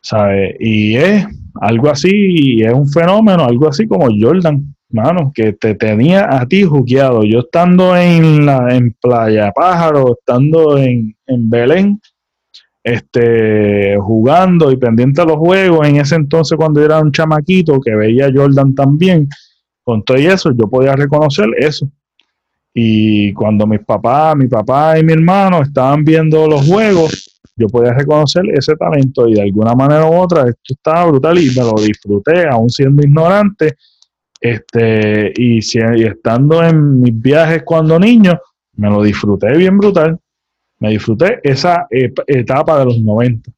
¿Sabe? 0.00 0.56
Y 0.58 0.96
es 0.96 1.26
algo 1.60 1.90
así, 1.90 2.62
es 2.62 2.72
un 2.72 2.88
fenómeno, 2.88 3.44
algo 3.44 3.68
así 3.68 3.86
como 3.86 4.06
Jordan, 4.08 4.74
mano, 4.88 5.32
que 5.34 5.52
te 5.52 5.74
tenía 5.74 6.28
a 6.30 6.46
ti 6.46 6.62
juqueado. 6.62 7.22
Yo 7.22 7.40
estando 7.40 7.94
en, 7.94 8.46
la, 8.46 8.74
en 8.74 8.96
Playa 9.02 9.52
Pájaro, 9.52 10.16
estando 10.18 10.78
en, 10.78 11.14
en 11.26 11.50
Belén, 11.50 12.00
este, 12.86 13.96
jugando 13.98 14.70
y 14.70 14.76
pendiente 14.76 15.20
a 15.20 15.24
los 15.24 15.38
juegos, 15.38 15.88
en 15.88 15.96
ese 15.96 16.14
entonces 16.14 16.56
cuando 16.56 16.80
era 16.80 17.00
un 17.00 17.10
chamaquito 17.10 17.80
que 17.80 17.96
veía 17.96 18.26
a 18.26 18.32
Jordan 18.32 18.76
también, 18.76 19.28
con 19.82 20.04
todo 20.04 20.16
eso, 20.16 20.52
yo 20.52 20.68
podía 20.68 20.94
reconocer 20.94 21.48
eso. 21.58 21.90
Y 22.72 23.32
cuando 23.32 23.66
mis 23.66 23.80
papás, 23.80 24.36
mi 24.36 24.46
papá 24.46 25.00
y 25.00 25.02
mi 25.02 25.14
hermano 25.14 25.62
estaban 25.62 26.04
viendo 26.04 26.46
los 26.46 26.64
juegos, 26.64 27.28
yo 27.56 27.66
podía 27.66 27.92
reconocer 27.92 28.44
ese 28.54 28.76
talento 28.76 29.26
y 29.26 29.34
de 29.34 29.42
alguna 29.42 29.74
manera 29.74 30.06
u 30.08 30.14
otra 30.14 30.42
esto 30.42 30.74
estaba 30.74 31.06
brutal 31.06 31.38
y 31.38 31.48
me 31.56 31.64
lo 31.64 31.74
disfruté, 31.82 32.46
aún 32.48 32.70
siendo 32.70 33.02
ignorante. 33.02 33.74
Este, 34.40 35.32
y, 35.36 35.58
y 35.58 36.04
estando 36.04 36.62
en 36.62 37.00
mis 37.00 37.20
viajes 37.20 37.64
cuando 37.64 37.98
niño, 37.98 38.38
me 38.76 38.88
lo 38.88 39.02
disfruté 39.02 39.56
bien 39.56 39.76
brutal. 39.76 40.20
Me 40.78 40.90
disfruté 40.90 41.40
esa 41.42 41.86
etapa 41.90 42.78
de 42.78 42.84
los 42.84 43.00
90. 43.00 43.50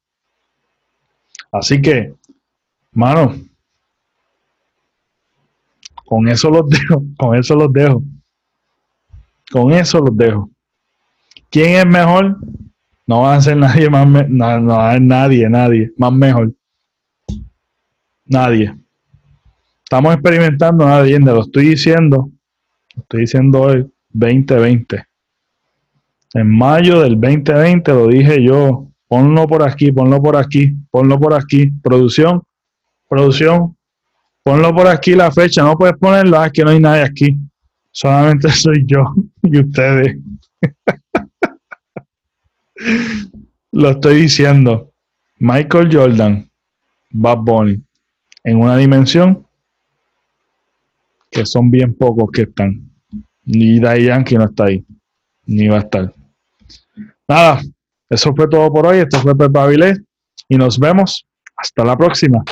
Así 1.51 1.81
que, 1.81 2.13
mano, 2.91 3.35
con 6.05 6.27
eso 6.27 6.49
los 6.49 6.69
dejo, 6.69 7.03
con 7.17 7.37
eso 7.37 7.55
los 7.55 7.71
dejo. 7.73 8.03
Con 9.51 9.71
eso 9.73 9.99
los 9.99 10.15
dejo. 10.15 10.49
¿Quién 11.49 11.75
es 11.75 11.85
mejor? 11.85 12.37
No 13.07 13.21
va 13.21 13.35
a 13.35 13.41
ser 13.41 13.57
nadie 13.57 13.89
más, 13.89 14.07
no, 14.29 14.67
va 14.67 14.91
a 14.91 14.99
nadie, 14.99 15.49
nadie 15.49 15.91
más 15.97 16.13
mejor. 16.13 16.53
Nadie. 18.25 18.75
Estamos 19.83 20.13
experimentando, 20.13 20.85
nadie, 20.85 21.17
lo 21.19 21.41
estoy 21.41 21.69
diciendo, 21.69 22.29
estoy 22.95 23.21
diciendo 23.21 23.61
hoy, 23.61 23.91
2020. 24.09 25.08
En 26.33 26.47
mayo 26.49 27.01
del 27.01 27.19
2020 27.19 27.91
lo 27.91 28.07
dije 28.07 28.43
yo, 28.43 28.87
ponlo 29.07 29.47
por 29.47 29.67
aquí, 29.67 29.91
ponlo 29.91 30.21
por 30.21 30.35
aquí, 30.35 30.73
ponlo 30.91 31.19
por 31.19 31.33
aquí, 31.33 31.71
producción, 31.81 32.43
producción, 33.07 33.75
ponlo 34.43 34.73
por 34.73 34.87
aquí 34.87 35.15
la 35.15 35.31
fecha, 35.31 35.63
no 35.63 35.75
puedes 35.75 35.97
ponerlo, 35.97 36.43
es 36.43 36.51
que 36.51 36.63
no 36.63 36.69
hay 36.69 36.79
nadie 36.79 37.03
aquí, 37.03 37.35
solamente 37.91 38.49
soy 38.51 38.85
yo 38.85 39.03
y 39.43 39.59
ustedes. 39.59 40.17
lo 43.71 43.89
estoy 43.89 44.21
diciendo, 44.21 44.91
Michael 45.39 45.89
Jordan, 45.91 46.49
Bad 47.11 47.37
Bunny, 47.39 47.81
en 48.43 48.57
una 48.57 48.77
dimensión 48.77 49.45
que 51.31 51.45
son 51.45 51.69
bien 51.71 51.93
pocos 51.93 52.29
que 52.31 52.43
están. 52.43 52.89
Ni 53.45 53.79
que 53.79 54.35
no 54.37 54.45
está 54.45 54.65
ahí, 54.65 54.85
ni 55.45 55.67
va 55.67 55.77
a 55.77 55.79
estar. 55.79 56.13
Nada, 57.29 57.61
eso 58.09 58.33
fue 58.35 58.47
todo 58.47 58.73
por 58.73 58.87
hoy. 58.87 58.97
Esto 58.97 59.19
fue 59.19 59.37
Pepe 59.37 59.59
Avilés 59.59 60.01
y 60.49 60.57
nos 60.57 60.79
vemos 60.79 61.27
hasta 61.55 61.85
la 61.85 61.95
próxima. 61.95 62.43